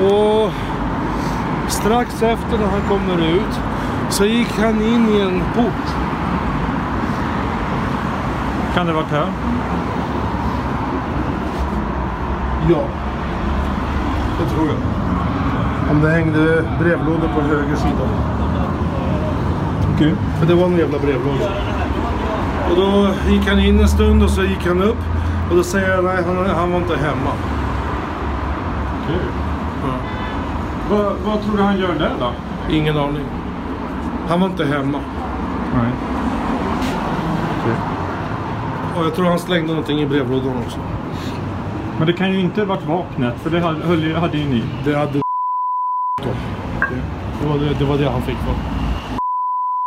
[0.05, 0.51] Och
[1.69, 3.61] strax efter när han kommer ut
[4.11, 5.95] så gick han in i en port.
[8.75, 9.27] Kan det varit här?
[12.71, 12.85] Ja.
[14.39, 14.77] Det tror jag.
[15.91, 18.09] Om det hängde brevlådor på höger sida.
[19.95, 20.15] Okej.
[20.39, 21.51] För det var en jävla brevlåda.
[22.71, 24.99] Och då gick han in en stund och så gick han upp.
[25.51, 27.31] Och då säger jag nej, han, han var inte hemma.
[29.05, 29.27] Okej.
[30.91, 32.33] Vad, vad tror du han gör där då?
[32.75, 33.25] Ingen aning.
[34.29, 35.01] Han var inte hemma.
[35.75, 35.93] Nej.
[38.97, 40.79] Och jag tror han slängde någonting i brevlådan också.
[41.99, 44.63] Men det kan ju inte ha varit vapnet, för det hade, hade ju ni.
[44.85, 45.13] Det hade
[46.23, 46.29] då.
[47.41, 48.55] Det var det, det var det han fick va?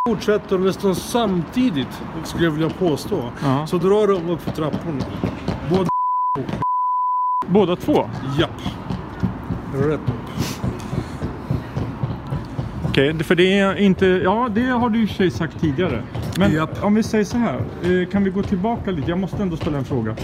[0.08, 3.22] Fortsätter nästan samtidigt, skulle jag vilja påstå.
[3.42, 3.66] Ja.
[3.66, 5.04] Så drar de upp för trapporna.
[5.70, 5.88] Båda
[7.46, 8.08] Båda två?
[8.38, 8.62] Japp.
[9.80, 10.00] Rätt.
[12.88, 14.06] Okej, för det är inte...
[14.06, 16.02] Ja, det har du sig sagt tidigare.
[16.38, 16.84] Men Japp.
[16.84, 17.54] om vi säger så här.
[17.82, 19.10] eh, Kan vi gå tillbaka lite?
[19.10, 20.16] Jag måste ändå ställa en fråga.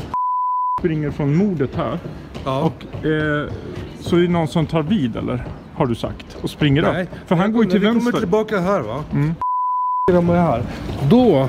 [0.81, 1.99] Springer från mordet här.
[2.45, 2.61] Ja.
[2.61, 3.51] Och eh,
[4.01, 5.45] så är det någon som tar vid, eller?
[5.75, 6.37] Har du sagt.
[6.43, 7.03] Och springer Nej.
[7.03, 7.09] upp.
[7.27, 8.11] För han går ju till vi vänster.
[8.11, 9.05] kommer tillbaka här va.
[9.13, 9.35] Mm.
[10.13, 10.63] De är här.
[11.11, 11.49] Då,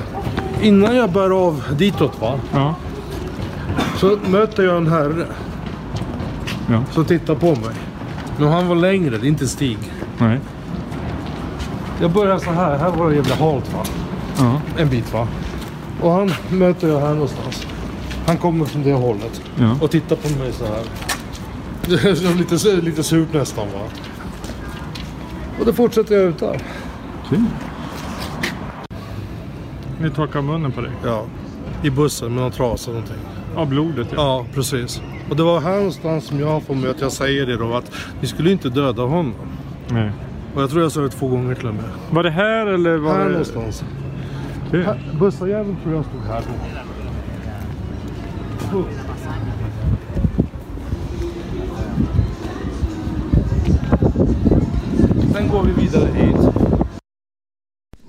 [0.62, 2.40] innan jag bär av ditåt va.
[2.54, 2.76] Ja.
[3.96, 5.26] Så möter jag en herre.
[6.70, 6.84] Ja.
[6.92, 7.76] Som tittar på mig.
[8.38, 9.78] Men han var längre, det är inte Stig.
[10.18, 10.40] Nej.
[12.02, 13.84] Jag börjar så här, här var det jävla halt va.
[14.38, 14.62] Ja.
[14.78, 15.28] En bit va.
[16.02, 17.68] Och han möter jag här någonstans.
[18.28, 19.42] Han kommer från det hållet.
[19.60, 19.78] Ja.
[19.82, 20.84] Och tittar på mig så här.
[21.88, 23.82] Det är lite, lite surt nästan va.
[25.60, 26.62] Och då fortsätter jag ut där.
[27.26, 27.44] Okej.
[30.02, 30.92] Ni torkar munnen på dig?
[31.06, 31.26] Ja.
[31.84, 33.33] I bussen med någon trasa eller någonting.
[33.56, 34.16] Av blodet ja.
[34.18, 35.02] Ja, precis.
[35.30, 37.92] Och det var här någonstans som jag får med att jag säger det då att
[38.22, 39.34] ni skulle inte döda honom.
[39.90, 40.12] Nej.
[40.56, 41.84] Och jag tror jag sa det två gånger till och med.
[42.12, 43.30] Var det här eller var här det...
[43.30, 43.84] någonstans.
[44.68, 44.84] Okej.
[44.84, 46.54] Här- Bussarjäveln tror jag stod här då.
[55.34, 56.63] Sen går vi vidare hit.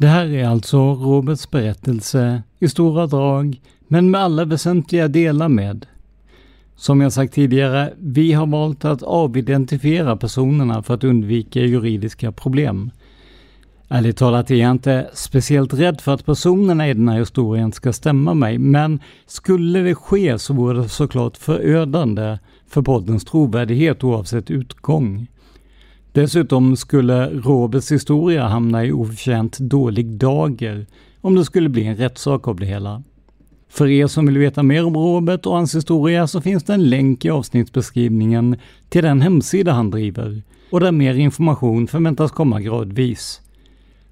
[0.05, 5.87] Det här är alltså Roberts berättelse i stora drag, men med alla väsentliga delar med.
[6.77, 12.91] Som jag sagt tidigare, vi har valt att avidentifiera personerna för att undvika juridiska problem.
[13.89, 17.93] Ärligt talat är jag inte speciellt rädd för att personerna i den här historien ska
[17.93, 24.51] stämma mig, men skulle det ske så vore det såklart förödande för poddens trovärdighet oavsett
[24.51, 25.27] utgång.
[26.15, 30.87] Dessutom skulle Roberts historia hamna i oförtjänt dålig dager
[31.21, 33.03] om det skulle bli en rättssak av det hela.
[33.69, 36.89] För er som vill veta mer om Robert och hans historia så finns det en
[36.89, 38.57] länk i avsnittsbeskrivningen
[38.89, 43.41] till den hemsida han driver och där mer information förväntas komma gradvis.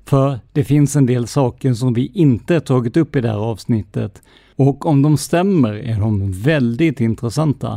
[0.04, 4.22] För det finns en del saker som vi inte tagit upp i det här avsnittet
[4.56, 7.76] och om de stämmer är de väldigt intressanta.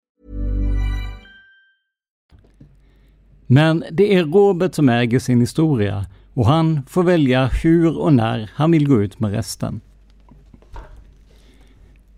[3.53, 8.51] Men det är Robert som äger sin historia och han får välja hur och när
[8.53, 9.81] han vill gå ut med resten.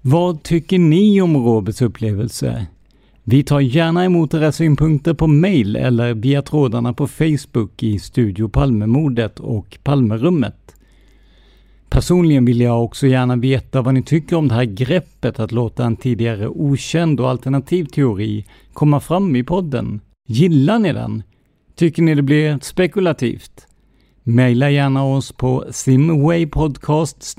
[0.02, 2.66] Vad tycker ni om Roberts upplevelse?
[3.24, 8.50] Vi tar gärna emot era synpunkter på mail eller via trådarna på Facebook i Studio
[8.50, 10.76] Palmemordet och Palmerummet.
[11.90, 15.86] Personligen vill jag också gärna veta vad ni tycker om det här greppet att låta
[15.86, 20.02] en tidigare okänd och alternativ teori komma fram i podden.
[20.28, 21.24] Gillar ni den?
[21.76, 23.68] Tycker ni det blir spekulativt?
[24.24, 27.38] Maila gärna oss på simwaypodcast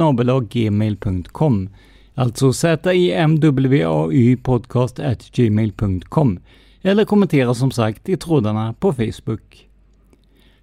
[0.50, 1.68] gmail.com
[2.14, 6.38] Alltså zimwaypodcastgmail.com gmail.com
[6.82, 9.68] eller kommentera som sagt i trådarna på Facebook.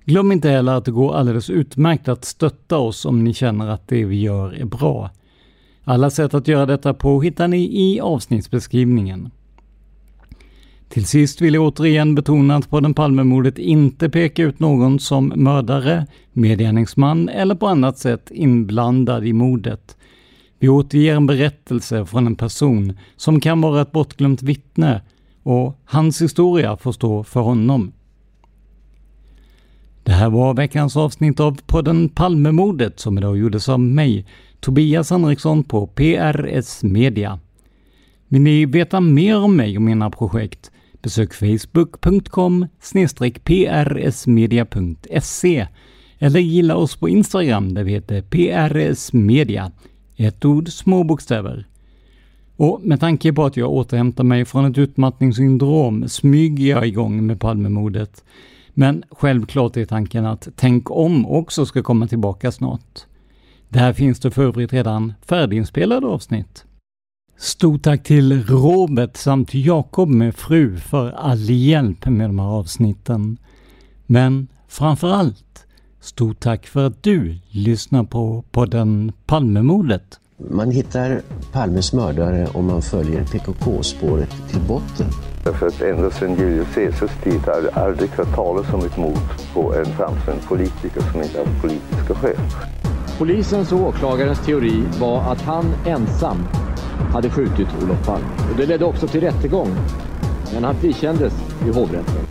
[0.05, 3.87] Glöm inte heller att det går alldeles utmärkt att stötta oss om ni känner att
[3.87, 5.09] det vi gör är bra.
[5.83, 9.31] Alla sätt att göra detta på hittar ni i avsnittsbeskrivningen.
[10.91, 16.07] Till sist vill jag återigen betona att podden Palmemordet inte pekar ut någon som mördare,
[16.33, 19.97] medgärningsman eller på annat sätt inblandad i mordet.
[20.59, 25.01] Vi återger en berättelse från en person som kan vara ett bortglömt vittne
[25.43, 27.91] och hans historia får stå för honom.
[30.03, 34.25] Det här var veckans avsnitt av podden Palmemordet som idag gjordes av mig,
[34.59, 37.39] Tobias Henriksson på PRS Media.
[38.27, 40.71] Vill ni veta mer om mig och mina projekt?
[41.01, 42.67] Besök facebook.com
[43.43, 45.67] prsmedia.se
[46.19, 49.71] eller gilla oss på Instagram där vi heter prsmedia.
[50.15, 51.67] Ett ord, små bokstäver.
[52.57, 57.39] Och med tanke på att jag återhämtar mig från ett utmattningssyndrom smyger jag igång med
[57.39, 58.23] Palmemordet.
[58.73, 62.99] Men självklart är tanken att Tänk om också ska komma tillbaka snart.
[63.69, 66.65] Där finns det för övrigt redan färdiginspelade avsnitt.
[67.41, 73.37] Stort tack till Robert samt Jakob med fru för all hjälp med de här avsnitten.
[74.05, 75.65] Men framför allt,
[76.01, 80.19] stort tack för att du lyssnar på podden Palmemordet.
[80.37, 81.21] Man hittar
[81.51, 85.07] Palmes mördare om man följer PKK-spåret till botten.
[85.43, 89.29] Därför att ända sedan Julius Caesars tid har det aldrig hört talas om ett mord
[89.53, 92.37] på en framstående politiker som inte haft politiska skäl.
[93.17, 96.37] Polisens och åklagarens teori var att han ensam
[97.13, 98.27] hade skjutit Olof Palme.
[98.51, 99.75] Och det ledde också till rättegång.
[100.53, 101.33] Men han frikändes
[101.65, 102.25] i hovrätten.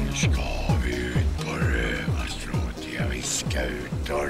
[0.00, 0.42] Nu ska
[0.84, 2.86] vi ut på rövarstråt.
[2.98, 4.24] Jag viskar ut och